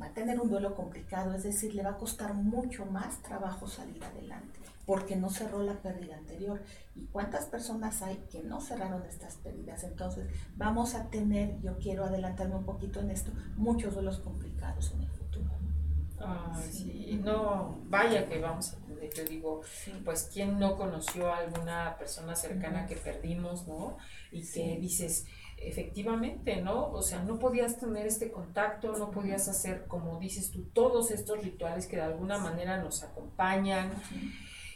[0.00, 3.66] va a tener un duelo complicado, es decir, le va a costar mucho más trabajo
[3.66, 4.60] salir adelante
[4.90, 6.60] porque no cerró la pérdida anterior.
[6.96, 9.84] ¿Y cuántas personas hay que no cerraron estas pérdidas?
[9.84, 10.26] Entonces,
[10.56, 15.08] vamos a tener, yo quiero adelantarme un poquito en esto, muchos duelos complicados en el
[15.10, 15.48] futuro.
[16.18, 19.60] Ay, sí, no, vaya que vamos a tener, yo digo,
[20.04, 23.96] pues, ¿quién no conoció a alguna persona cercana que perdimos, no?
[24.32, 25.26] Y que dices,
[25.60, 26.90] efectivamente, ¿no?
[26.90, 31.42] O sea, no podías tener este contacto, no podías hacer, como dices tú, todos estos
[31.42, 33.92] rituales que de alguna manera nos acompañan.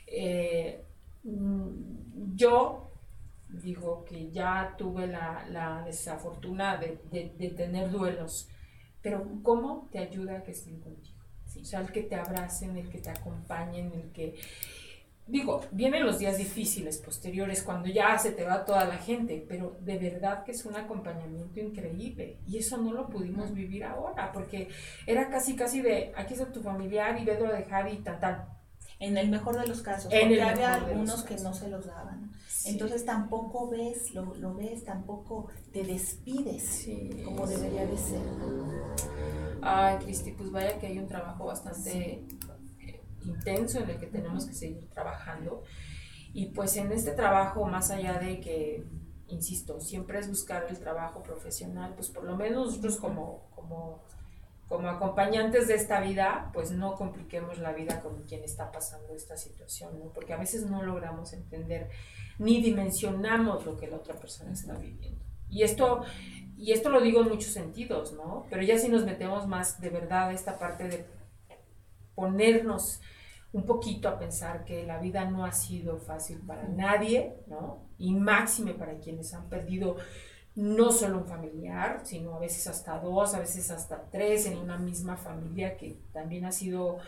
[0.06, 0.84] Eh,
[1.22, 2.90] mm, yo
[3.48, 8.48] digo que ya tuve la, la desafortuna de, de, tener duelos,
[9.00, 11.16] pero ¿cómo te ayuda a que estén contigo?
[11.60, 14.34] O sea, el que te abracen, el que te acompañen, el que...
[15.26, 19.76] Digo, vienen los días difíciles posteriores cuando ya se te va toda la gente, pero
[19.80, 22.38] de verdad que es un acompañamiento increíble.
[22.46, 24.68] Y eso no lo pudimos vivir ahora porque
[25.06, 28.48] era casi casi de aquí está tu familiar y vedlo a dejar y tal, tal
[28.98, 32.30] en el mejor de los casos, porque había algunos que no se los daban.
[32.64, 36.88] Entonces tampoco ves, lo, lo, ves, tampoco te despides
[37.24, 38.22] como debería de ser.
[39.60, 42.24] Ay, Cristi, pues vaya que hay un trabajo bastante
[43.24, 45.62] intenso en el que tenemos que seguir trabajando.
[46.32, 48.84] Y pues en este trabajo, más allá de que,
[49.28, 54.02] insisto, siempre es buscar el trabajo profesional, pues por lo menos nosotros como, como
[54.68, 59.36] como acompañantes de esta vida, pues no compliquemos la vida con quien está pasando esta
[59.36, 60.06] situación, ¿no?
[60.06, 61.90] Porque a veces no logramos entender
[62.38, 65.22] ni dimensionamos lo que la otra persona está viviendo.
[65.50, 66.02] Y esto,
[66.56, 68.46] y esto lo digo en muchos sentidos, ¿no?
[68.48, 71.06] Pero ya si nos metemos más de verdad a esta parte de
[72.14, 73.00] ponernos
[73.54, 77.86] un poquito a pensar que la vida no ha sido fácil para nadie, ¿no?
[77.98, 79.96] Y máxime para quienes han perdido
[80.56, 84.76] no solo un familiar, sino a veces hasta dos, a veces hasta tres en una
[84.76, 86.98] misma familia, que también ha sido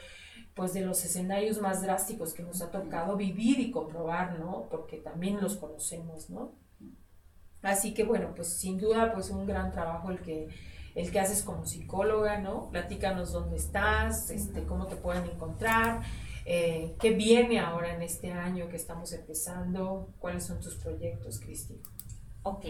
[0.54, 4.68] pues de los escenarios más drásticos que nos ha tocado vivir y comprobar, ¿no?
[4.70, 6.52] Porque también los conocemos, ¿no?
[7.60, 10.48] Así que bueno, pues sin duda pues un gran trabajo el que
[10.94, 12.70] el que haces como psicóloga, ¿no?
[12.70, 16.02] Platícanos dónde estás, este, cómo te pueden encontrar,
[16.48, 21.82] eh, qué viene ahora en este año que estamos empezando, cuáles son tus proyectos, Cristina.
[22.44, 22.66] Ok,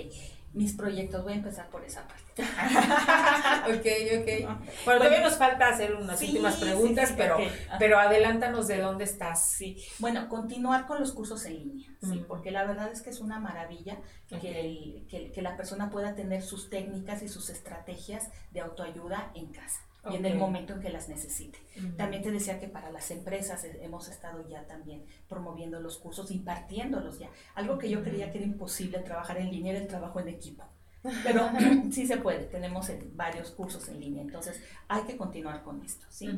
[0.54, 2.42] mis proyectos, voy a empezar por esa parte.
[2.42, 3.86] ok,
[4.22, 4.58] ok.
[4.86, 7.36] Bueno, todavía nos falta hacer unas últimas preguntas, pero,
[7.78, 9.50] pero adelántanos de dónde estás.
[9.50, 13.20] Sí, bueno, continuar con los cursos en línea, sí, porque la verdad es que es
[13.20, 15.04] una maravilla que,
[15.34, 20.16] que, la persona pueda tener sus técnicas y sus estrategias de autoayuda en casa y
[20.16, 21.58] en el momento en que las necesite.
[21.96, 27.18] También te decía que para las empresas hemos estado ya también promoviendo los cursos, impartiéndolos
[27.18, 27.30] ya.
[27.54, 30.64] Algo que yo creía que era imposible trabajar en línea era el trabajo en equipo.
[31.24, 31.48] Pero
[31.92, 36.28] sí se puede, tenemos varios cursos en línea, entonces hay que continuar con esto, ¿sí?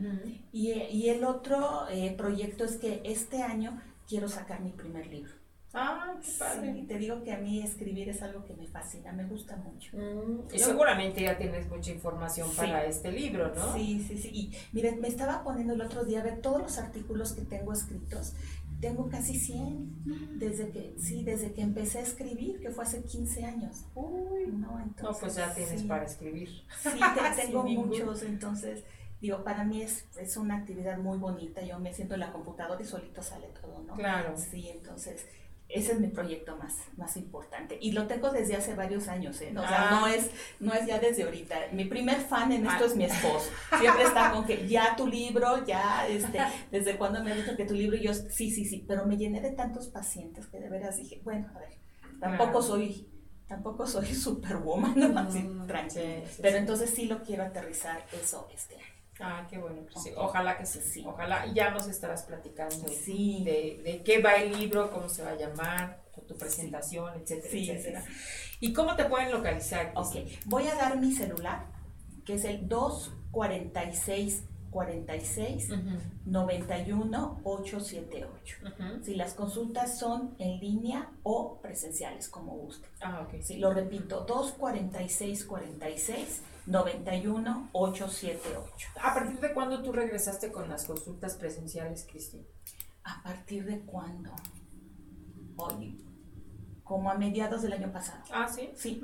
[0.52, 5.32] y, y, el otro eh, proyecto es que este año quiero sacar mi primer libro.
[5.74, 6.72] Ah, qué padre.
[6.72, 9.96] Sí, te digo que a mí escribir es algo que me fascina, me gusta mucho.
[9.96, 13.74] Mm, y seguramente ya tienes mucha información para este libro, ¿no?
[13.74, 14.30] Sí, sí, sí.
[14.32, 17.72] Y miren, me estaba poniendo el otro día a ver todos los artículos que tengo
[17.72, 18.34] escritos.
[18.80, 23.44] Tengo casi 100 desde que, sí, desde que empecé a escribir, que fue hace 15
[23.44, 23.84] años.
[23.94, 26.48] Uy, no, entonces, no pues ya tienes para escribir.
[26.80, 26.90] Sí,
[27.36, 28.84] tengo muchos, entonces
[29.20, 32.80] digo, para mí es, es una actividad muy bonita, yo me siento en la computadora
[32.80, 33.94] y solito sale todo, ¿no?
[33.94, 34.34] Claro.
[34.36, 35.26] Sí, entonces
[35.68, 37.78] ese es mi proyecto más, más importante.
[37.80, 39.52] Y lo tengo desde hace varios años, ¿eh?
[39.54, 40.14] O sea, no ah.
[40.14, 41.56] es, no es ya desde ahorita.
[41.72, 43.50] Mi primer fan en esto es mi esposo.
[43.78, 46.38] Siempre está con que ya tu libro, ya, este,
[46.70, 49.18] desde cuando me ha dicho que tu libro, y yo, sí, sí, sí, pero me
[49.18, 51.76] llené de tantos pacientes que de veras dije, bueno, a ver,
[52.18, 53.06] tampoco soy,
[53.46, 55.66] tampoco soy superwoman, no, así, mm,
[56.40, 58.97] pero entonces sí lo quiero aterrizar eso este año.
[59.20, 59.82] Ah, qué bueno.
[60.02, 60.12] sí.
[60.16, 61.04] Ojalá que sí, sí.
[61.06, 63.42] Ojalá ya nos estarás platicando sí.
[63.44, 68.04] de, de, qué va el libro, cómo se va a llamar, tu presentación, etcétera, etcétera.
[68.60, 69.92] ¿Y cómo te pueden localizar?
[69.94, 71.66] Ok, voy a dar mi celular,
[72.24, 75.70] que es el 246 46
[76.24, 78.56] 91 878.
[79.02, 82.88] Si las consultas son en línea o presenciales, como guste.
[83.00, 83.42] Ah, ok.
[83.42, 88.88] Si lo repito, 246 46 91 878.
[89.02, 92.44] ¿A partir de cuándo tú regresaste con las consultas presenciales, Cristina?
[93.04, 94.30] ¿A partir de cuándo?
[95.56, 96.04] Hoy,
[96.84, 98.22] como a mediados del año pasado.
[98.30, 98.70] Ah, sí.
[98.76, 99.02] Sí.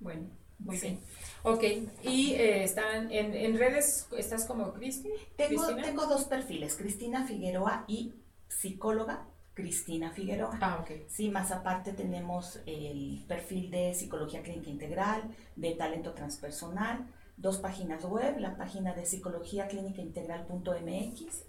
[0.00, 0.28] Bueno,
[0.58, 1.00] muy bien.
[1.42, 1.64] Ok,
[2.02, 5.08] y eh, están en, en, redes, ¿estás como Cristi?
[5.36, 8.14] Tengo, tengo dos perfiles, Cristina Figueroa y
[8.48, 10.58] psicóloga Cristina Figueroa.
[10.60, 10.90] Ah, ok.
[11.08, 18.04] Sí, más aparte tenemos el perfil de Psicología Clínica Integral, de Talento Transpersonal, dos páginas
[18.04, 21.44] web, la página de psicología clínica integral.mx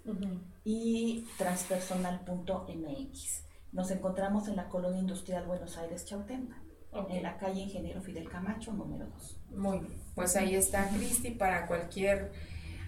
[0.64, 3.44] y transpersonal.mx.
[3.72, 6.59] Nos encontramos en la colonia industrial Buenos Aires Chautempa,
[6.92, 9.36] en la calle Ingeniero Fidel Camacho, número 2.
[9.56, 12.32] Muy bien, pues ahí está Cristi para cualquier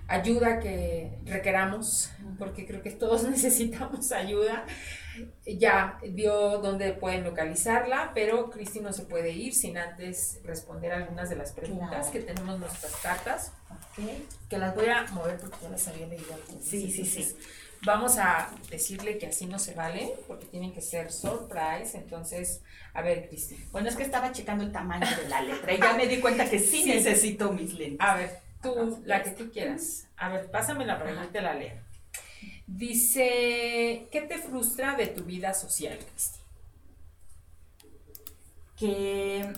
[0.09, 4.67] ayuda que requeramos, porque creo que todos necesitamos ayuda.
[5.47, 11.29] Ya dio dónde pueden localizarla, pero Cristi no se puede ir sin antes responder algunas
[11.29, 13.53] de las preguntas que tenemos en nuestras cartas,
[14.49, 17.37] que las voy a mover porque ya las había leído Sí, sí, sí.
[17.85, 21.99] Vamos a decirle que así no se vale, porque tienen que ser surprise.
[21.99, 22.61] Entonces,
[22.95, 23.57] a ver, Cristi.
[23.73, 26.49] Bueno, es que estaba checando el tamaño de la letra y ya me di cuenta
[26.49, 27.99] que sí, necesito mis lentes.
[28.01, 30.07] A ver, tú, la que tú quieras.
[30.17, 31.81] A ver, pásame la pregunta y la leo.
[32.69, 36.39] Dice, ¿qué te frustra de tu vida social, Cristi?
[38.77, 39.53] Que,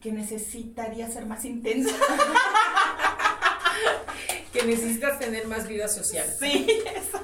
[0.00, 1.94] que necesitaría ser más intensa.
[4.58, 6.26] que necesitas tener más vida social.
[6.38, 7.20] Sí, eso.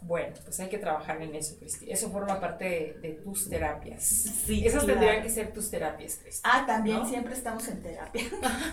[0.00, 1.90] Bueno, pues hay que trabajar en eso, Cristi.
[1.90, 4.04] Eso forma parte de, tus terapias.
[4.04, 6.40] Sí, Esas tendrían que ser tus terapias, Cristi.
[6.44, 8.24] Ah, también siempre estamos en terapia.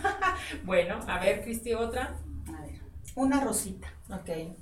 [0.63, 2.17] bueno, a ver, Cristi, otra.
[2.47, 2.79] A ver,
[3.15, 3.91] una rosita.
[4.09, 4.55] Ok.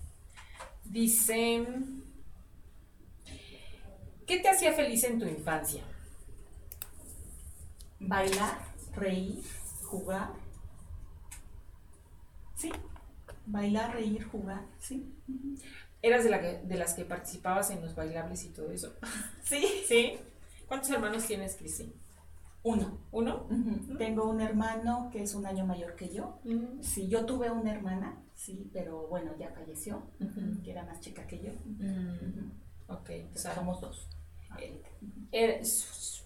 [0.86, 1.66] Dice,
[4.26, 5.84] ¿qué te hacía feliz en tu infancia?
[8.00, 8.58] Bailar,
[8.96, 9.44] reír,
[9.84, 10.32] jugar.
[12.56, 12.72] Sí,
[13.46, 15.14] bailar, reír, jugar, sí.
[16.02, 18.94] ¿Eras de, la de las que participabas en los bailables y todo eso?
[19.44, 19.66] Sí.
[19.88, 20.14] ¿Sí?
[20.68, 21.94] ¿Cuántos hermanos tienes, Cristi?
[22.64, 22.98] Uno.
[23.12, 23.48] ¿Uno?
[23.98, 26.40] Tengo un hermano que es un año mayor que yo.
[26.82, 30.04] Sí, yo tuve una hermana sí, pero bueno, ya falleció,
[30.64, 31.52] que era más chica que yo.
[32.88, 34.08] Ok, o sea, somos dos.
[35.32, 35.64] Eh,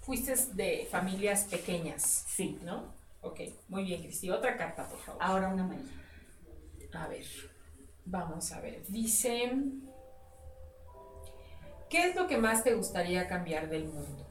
[0.01, 2.25] fuiste de familias pequeñas.
[2.27, 2.59] Sí.
[2.63, 2.93] ¿No?
[3.21, 4.29] Ok, muy bien, Cristi.
[4.29, 5.21] Otra carta, por favor.
[5.23, 5.89] Ahora una mañana.
[6.93, 7.25] A ver,
[8.05, 8.85] vamos a ver.
[8.87, 9.53] Dice,
[11.89, 14.25] ¿qué es lo que más te gustaría cambiar del mundo?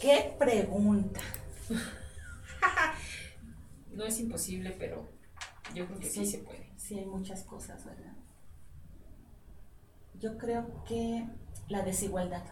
[0.00, 1.20] ¿Qué pregunta?
[3.92, 5.08] no es imposible, pero
[5.74, 6.70] yo creo que sí, se puede.
[6.76, 8.12] Sí, hay muchas cosas, ¿verdad?
[10.20, 11.26] Yo creo que
[11.68, 12.44] la desigualdad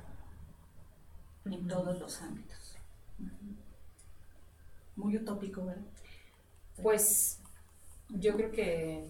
[1.45, 2.62] en todos los ámbitos.
[4.97, 5.83] Muy utópico, ¿verdad?
[6.83, 7.41] Pues
[8.09, 9.09] yo creo que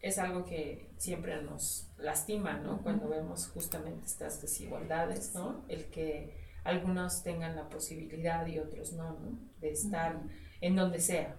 [0.00, 2.82] es algo que siempre nos lastima, ¿no?
[2.82, 5.64] Cuando vemos justamente estas desigualdades, ¿no?
[5.68, 9.38] El que algunos tengan la posibilidad y otros no, ¿no?
[9.60, 10.20] De estar
[10.60, 11.36] en donde sea.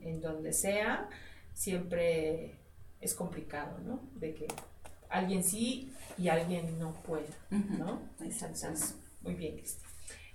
[0.00, 1.08] En donde sea,
[1.52, 2.56] siempre
[3.00, 4.00] es complicado, ¿no?
[4.14, 4.48] De que
[5.08, 8.00] alguien sí y alguien no pueda, ¿no?
[8.20, 9.84] Entonces, muy bien, Cristi.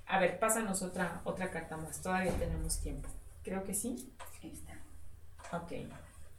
[0.07, 2.01] A ver, pásanos otra, otra carta más.
[2.01, 3.09] Todavía tenemos tiempo.
[3.43, 4.11] Creo que sí.
[4.41, 5.57] Ahí está.
[5.57, 5.73] Ok.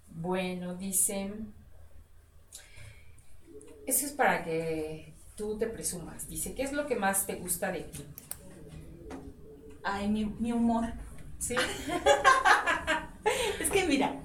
[0.09, 1.33] Bueno, dice.
[3.87, 6.29] Eso es para que tú te presumas.
[6.29, 8.05] Dice, ¿qué es lo que más te gusta de ti?
[9.85, 10.93] Ay, mi, humor.
[11.39, 11.55] Sí.
[13.61, 14.21] es que mira,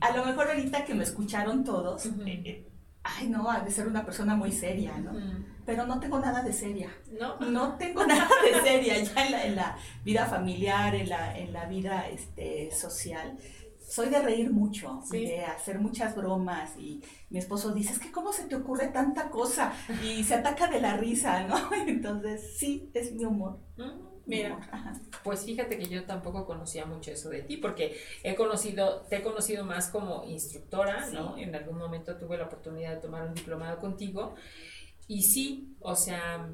[0.00, 2.06] a lo mejor ahorita que me escucharon todos,
[3.16, 5.12] ay, no, ha de ser una persona muy seria, ¿no?
[5.64, 6.90] Pero no tengo nada de seria.
[7.18, 7.38] ¿No?
[7.40, 12.08] No tengo nada de seria ya en la, vida familiar, en la, en la vida
[12.08, 13.38] este, social.
[13.86, 18.32] Soy de reír mucho, de hacer muchas bromas y mi esposo dice, es que cómo
[18.32, 21.56] se te ocurre tanta cosa y se ataca de la risa, ¿no?
[21.86, 23.58] Entonces, sí, es mi humor.
[23.76, 24.13] Mm.
[24.26, 24.58] Mira,
[25.22, 29.22] pues fíjate que yo tampoco conocía mucho eso de ti, porque he conocido, te he
[29.22, 31.36] conocido más como instructora, ¿no?
[31.36, 34.34] En algún momento tuve la oportunidad de tomar un diplomado contigo.
[35.06, 36.48] Y sí, o sea,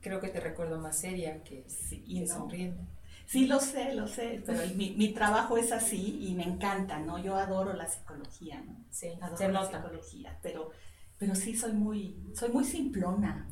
[0.00, 2.82] creo que te recuerdo más seria que, sí, sonriendo.
[3.26, 7.18] Sí, lo sé, lo sé, pero mi, mi, trabajo es así y me encanta, ¿no?
[7.18, 8.76] Yo adoro la psicología, ¿no?
[8.90, 10.70] Sí, adoro la psicología, pero
[11.18, 13.48] pero sí soy muy, soy muy simplona.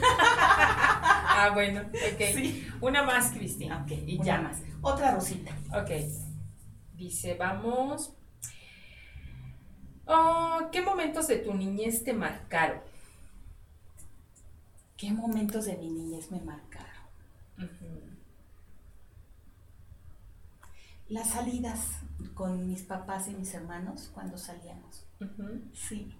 [0.00, 2.80] ah, bueno, ok.
[2.80, 3.82] Una más, Cristina.
[3.82, 4.60] Ok, y ya más.
[4.82, 5.52] Otra rosita.
[5.72, 5.90] Ok.
[6.94, 8.12] Dice, vamos.
[10.06, 12.80] Oh, ¿Qué momentos de tu niñez te marcaron?
[14.96, 16.84] ¿Qué momentos de mi niñez me marcaron?
[21.08, 21.80] Las salidas
[22.34, 25.06] con mis papás y mis hermanos cuando salíamos.
[25.72, 26.12] Sí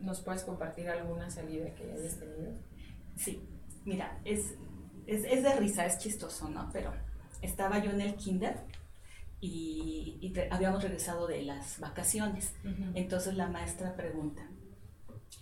[0.00, 2.52] ¿Nos puedes compartir alguna salida que hayas tenido?
[3.16, 3.48] Sí,
[3.84, 4.54] mira, es,
[5.06, 6.68] es, de risa, es chistoso, ¿no?
[6.72, 6.92] Pero
[7.40, 8.64] estaba yo en el kinder
[9.40, 12.52] y, habíamos regresado de las vacaciones.
[12.94, 14.42] Entonces la maestra pregunta,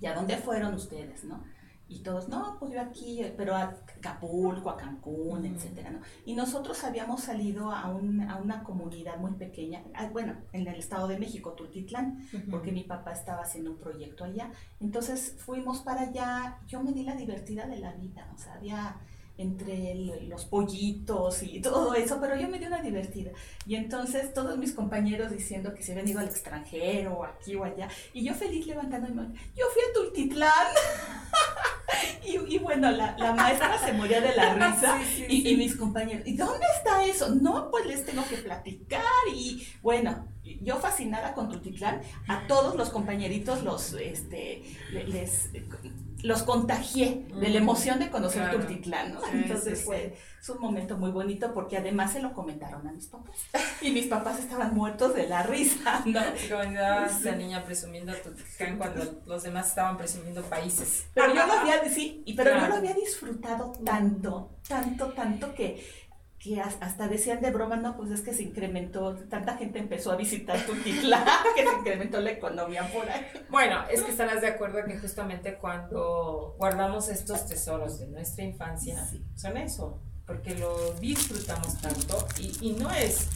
[0.00, 1.44] ¿y a dónde fueron ustedes, no?
[1.88, 3.62] Y todos, no, pues yo aquí, pero a
[3.98, 6.00] Acapulco, a Cancún, etcétera, ¿no?
[6.24, 11.06] Y nosotros habíamos salido a, a, una comunidad muy pequeña, ah, bueno, en el Estado
[11.06, 14.50] de México, Tultitlán, porque mi papá estaba haciendo un proyecto allá.
[14.80, 18.96] Entonces fuimos para allá, yo me di la divertida de la vida, o sea, había
[19.38, 19.94] entre
[20.28, 23.30] los pollitos y todo eso, pero yo me di una divertida.
[23.66, 27.88] Y entonces todos mis compañeros diciendo que se habían ido al extranjero, aquí o allá,
[28.12, 30.50] y yo feliz levantando mi mano, yo fui a Tultitlán.
[32.48, 36.66] y, bueno, la, maestra se moría de la risa y, y, mis compañeros, ¿y dónde
[36.76, 37.34] está eso?
[37.34, 39.02] No, pues les tengo que platicar
[39.34, 40.28] y bueno,
[40.62, 45.50] yo fascinada con Tultitlán, a todos los compañeritos los, este, les
[46.22, 49.20] los contagié de la emoción de conocer Tultitlán, ¿no?
[49.32, 50.16] Entonces fue
[50.48, 53.36] un momento muy bonito porque además se lo comentaron a mis papás
[53.80, 56.20] y mis papás estaban muertos de la risa, ¿no?
[56.48, 61.06] Como esa niña presumiendo Tultitlán cuando los demás estaban presumiendo países.
[61.14, 66.05] Pero yo lo había, sí, pero yo lo había disfrutado tanto, tanto, tanto que
[66.46, 70.16] que hasta decían de broma, no, pues es que se incrementó, tanta gente empezó a
[70.16, 71.24] visitar Tultitlán,
[71.56, 73.26] que se incrementó la economía por ahí.
[73.50, 79.08] Bueno, es que estarás de acuerdo que justamente cuando guardamos estos tesoros de nuestra infancia,
[79.34, 83.28] son eso, porque lo disfrutamos tanto y, no es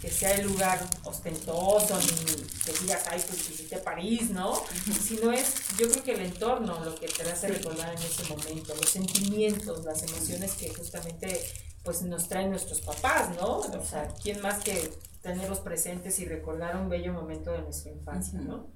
[0.00, 2.34] que sea el lugar ostentoso, ni
[2.64, 4.54] que digas, ay, pues visité París, ¿no?
[5.02, 8.74] Sino es, yo creo que el entorno lo que te hace recordar en ese momento,
[8.74, 11.40] los sentimientos, las emociones que justamente
[11.84, 13.58] pues nos traen nuestros papás, ¿no?
[13.58, 14.90] O sea, ¿quién más que
[15.22, 18.68] tenerlos presentes y recordar un bello momento de nuestra infancia, ¿no?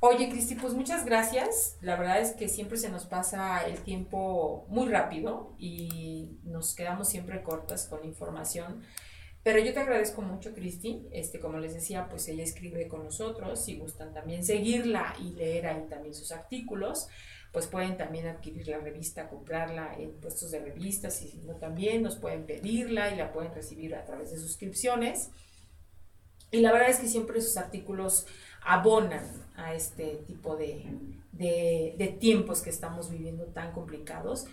[0.00, 1.76] Oye, Cristi, pues muchas gracias.
[1.80, 7.08] La verdad es que siempre se nos pasa el tiempo muy rápido y nos quedamos
[7.08, 8.84] siempre cortas con información.
[9.48, 11.08] Pero yo te agradezco mucho, Cristi.
[11.10, 13.64] Este, como les decía, pues ella escribe con nosotros.
[13.64, 17.08] Si gustan también seguirla y leer ahí también sus artículos
[17.50, 22.02] pues pueden también adquirir la revista, comprarla en puestos de revistas y si no también
[22.02, 25.30] nos pueden pedirla y la pueden recibir a través de suscripciones.
[26.50, 28.26] Y la verdad es que siempre sus artículos
[28.60, 29.24] abonan
[29.56, 30.84] a este tipo de,
[32.20, 34.44] tiempos que estamos viviendo tan complicados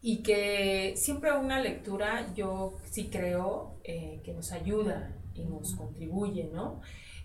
[0.00, 6.50] y que siempre una lectura yo sí creo eh, que nos ayuda y nos contribuye,
[6.52, 6.80] ¿no?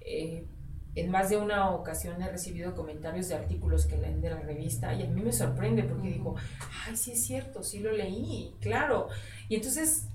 [0.05, 0.45] Eh,
[0.95, 4.93] en más de una ocasión he recibido comentarios de artículos que leen de la revista
[4.93, 6.35] y a mí me sorprende porque digo,
[6.85, 9.07] ay, sí es cierto, sí lo leí, claro.
[9.49, 10.07] Y entonces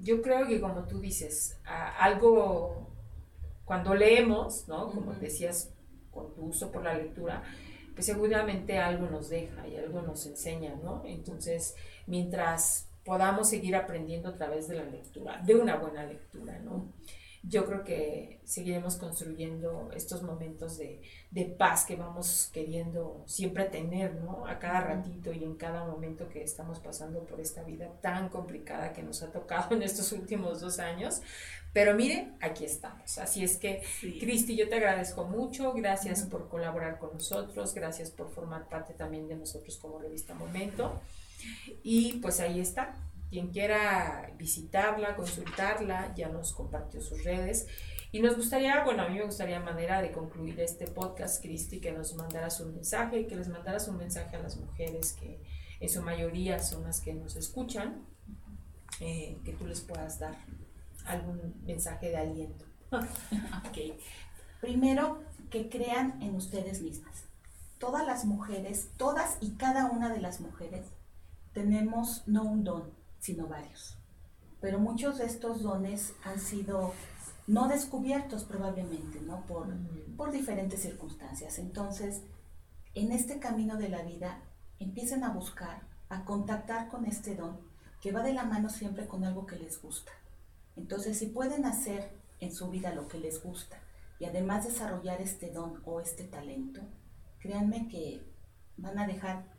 [0.00, 1.58] yo creo que como tú dices,
[1.98, 2.88] algo,
[3.64, 4.90] cuando leemos, ¿no?
[4.90, 5.70] Como decías,
[6.10, 7.42] con tu uso por la lectura,
[7.96, 11.02] pues seguramente algo nos deja y algo nos enseña, ¿no?
[11.06, 11.74] Entonces,
[12.06, 16.92] mientras podamos seguir aprendiendo a través de la lectura, de una buena lectura, ¿no?
[17.48, 21.00] Yo creo que seguiremos construyendo estos momentos de,
[21.58, 24.46] paz que vamos queriendo siempre tener, ¿no?
[24.46, 28.92] A cada ratito y en cada momento que estamos pasando por esta vida tan complicada
[28.92, 31.20] que nos ha tocado en estos últimos dos años.
[31.72, 33.18] Pero mire, aquí estamos.
[33.18, 35.72] Así es que, Cristi, yo te agradezco mucho.
[35.74, 37.74] Gracias por colaborar con nosotros.
[37.74, 41.00] Gracias por formar parte también de nosotros como revista Momento.
[41.82, 42.96] Y pues ahí está
[43.30, 47.66] quien quiera visitarla, consultarla, ya nos compartió sus redes.
[48.12, 51.92] Y nos gustaría, bueno, a mí me gustaría manera de concluir este podcast, Cristi, que
[51.92, 55.42] nos mandaras un mensaje, que les mandaras un mensaje a las mujeres que
[55.80, 58.06] en su mayoría son las que nos escuchan,
[59.00, 60.36] eh, que tú les puedas dar
[61.04, 62.64] algún mensaje de aliento.
[63.68, 63.98] okay.
[64.60, 67.24] Primero, que crean en ustedes mismas.
[67.78, 70.86] Todas las mujeres, todas y cada una de las mujeres,
[71.52, 72.95] tenemos no un don,
[73.26, 73.98] sino varios.
[74.60, 76.94] Pero muchos de estos dones han sido
[77.48, 79.44] no descubiertos probablemente, ¿no?
[79.46, 79.66] Por,
[80.16, 81.58] por diferentes circunstancias.
[81.58, 82.22] Entonces,
[82.94, 84.42] en este camino de la vida,
[84.78, 87.58] empiecen a buscar, a contactar con este don,
[88.00, 90.12] que va de la mano siempre con algo que les gusta.
[90.76, 93.76] Entonces, si pueden hacer en su vida lo que les gusta
[94.20, 96.80] y además desarrollar este don o este talento,
[97.40, 98.22] créanme que
[98.76, 99.55] van a dejar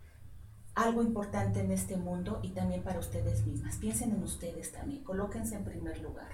[0.77, 3.77] algo importante en este mundo y también para ustedes mismas.
[3.77, 6.29] Piensen en ustedes también, colóquense en primer lugar.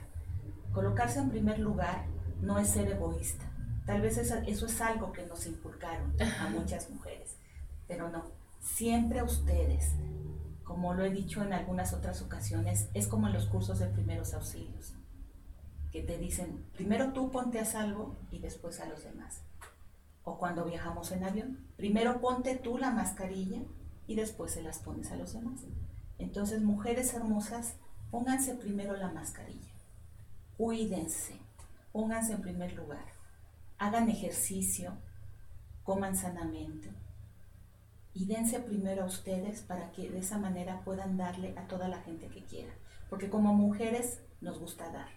[0.74, 2.04] Colocarse en primer lugar
[2.42, 3.46] no es ser egoísta.
[3.86, 7.38] Tal vez eso, es algo que nos inculcaron a muchas mujeres,
[7.88, 8.26] pero no.
[8.60, 9.94] Siempre ustedes,
[10.66, 14.34] como lo he dicho en algunas otras ocasiones, es como en los cursos de primeros
[14.34, 14.94] auxilios,
[15.94, 19.42] que te dicen, primero tú ponte a salvo y después a los demás.
[20.26, 23.62] O cuando viajamos en avión, primero ponte tú la mascarilla
[24.08, 25.62] y después se las pones a los demás.
[26.18, 27.76] Entonces, mujeres hermosas,
[28.12, 29.72] pónganse primero la mascarilla,
[30.58, 31.40] cuídense,
[31.92, 33.06] pónganse en primer lugar,
[33.78, 34.94] hagan ejercicio,
[35.84, 36.90] coman sanamente
[38.14, 42.02] y dense primero a ustedes para que de esa manera puedan darle a toda la
[42.02, 42.74] gente que quiera.
[43.10, 45.10] Porque como mujeres nos gusta dar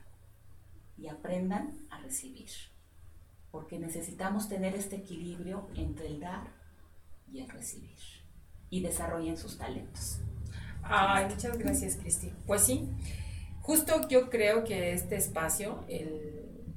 [0.97, 2.49] y aprendan a recibir.
[3.51, 6.49] Porque necesitamos tener este equilibrio entre el dar
[7.31, 7.99] y el recibir
[8.77, 10.19] y desarrollen sus talentos.
[10.83, 12.31] Ay, muchas gracias, Cristi.
[12.47, 12.89] Pues sí,
[13.63, 15.85] justo yo creo que este espacio,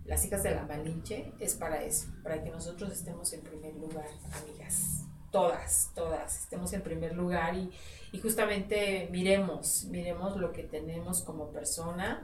[0.05, 4.07] las hijas de la Malinche, es para eso, para que nosotros estemos en primer lugar,
[4.31, 5.03] amigas.
[5.29, 7.69] Todas, todas, estemos en primer lugar y,
[8.13, 12.23] y justamente miremos, miremos lo que tenemos como persona.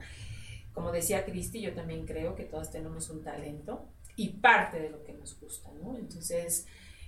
[0.74, 5.04] Como decía Cristi, yo también creo que todas tenemos un talento y parte de lo
[5.04, 5.98] que nos gusta, ¿no?
[5.98, 6.66] Entonces,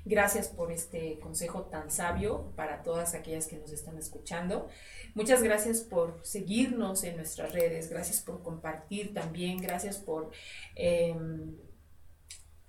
[0.10, 4.70] Gracias por este consejo tan sabio para todas aquellas que nos están escuchando.
[5.16, 10.32] Muchas gracias por seguirnos en nuestras redes, gracias por compartir también, gracias por
[10.76, 11.58] em,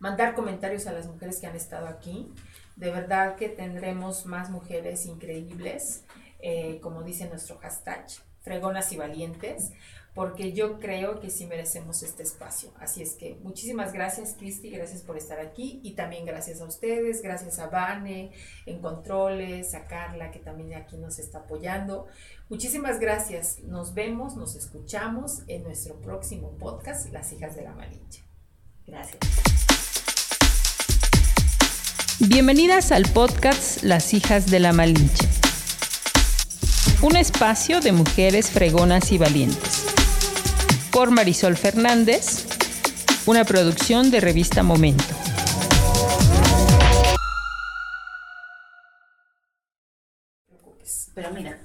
[0.01, 2.29] mandar comentarios a las mujeres que han estado aquí.
[2.75, 6.05] De verdad que tendremos más mujeres increíbles,
[6.41, 8.05] eh, como dice nuestro hashtag,
[8.41, 9.71] fregonas y valientes
[10.19, 12.73] porque yo creo que sí merecemos este espacio.
[12.81, 17.23] Así es que muchísimas gracias, Cristi, gracias por estar aquí y también gracias a ustedes,
[17.23, 18.33] gracias a Vane
[18.67, 22.09] en controles, a Carla que también aquí nos está apoyando.
[22.49, 23.61] Muchísimas gracias.
[23.61, 28.25] Nos vemos, nos escuchamos en nuestro próximo podcast, Las hijas de la Malinche.
[28.89, 29.21] Gracias.
[32.27, 35.29] Bienvenidas al podcast Las hijas de la Malinche.
[37.03, 39.98] Un espacio de mujeres fregonas y valientes
[40.91, 42.47] por Marisol Fernández,
[43.27, 45.05] una producción de revista Momento.
[51.15, 51.58] Pero mira,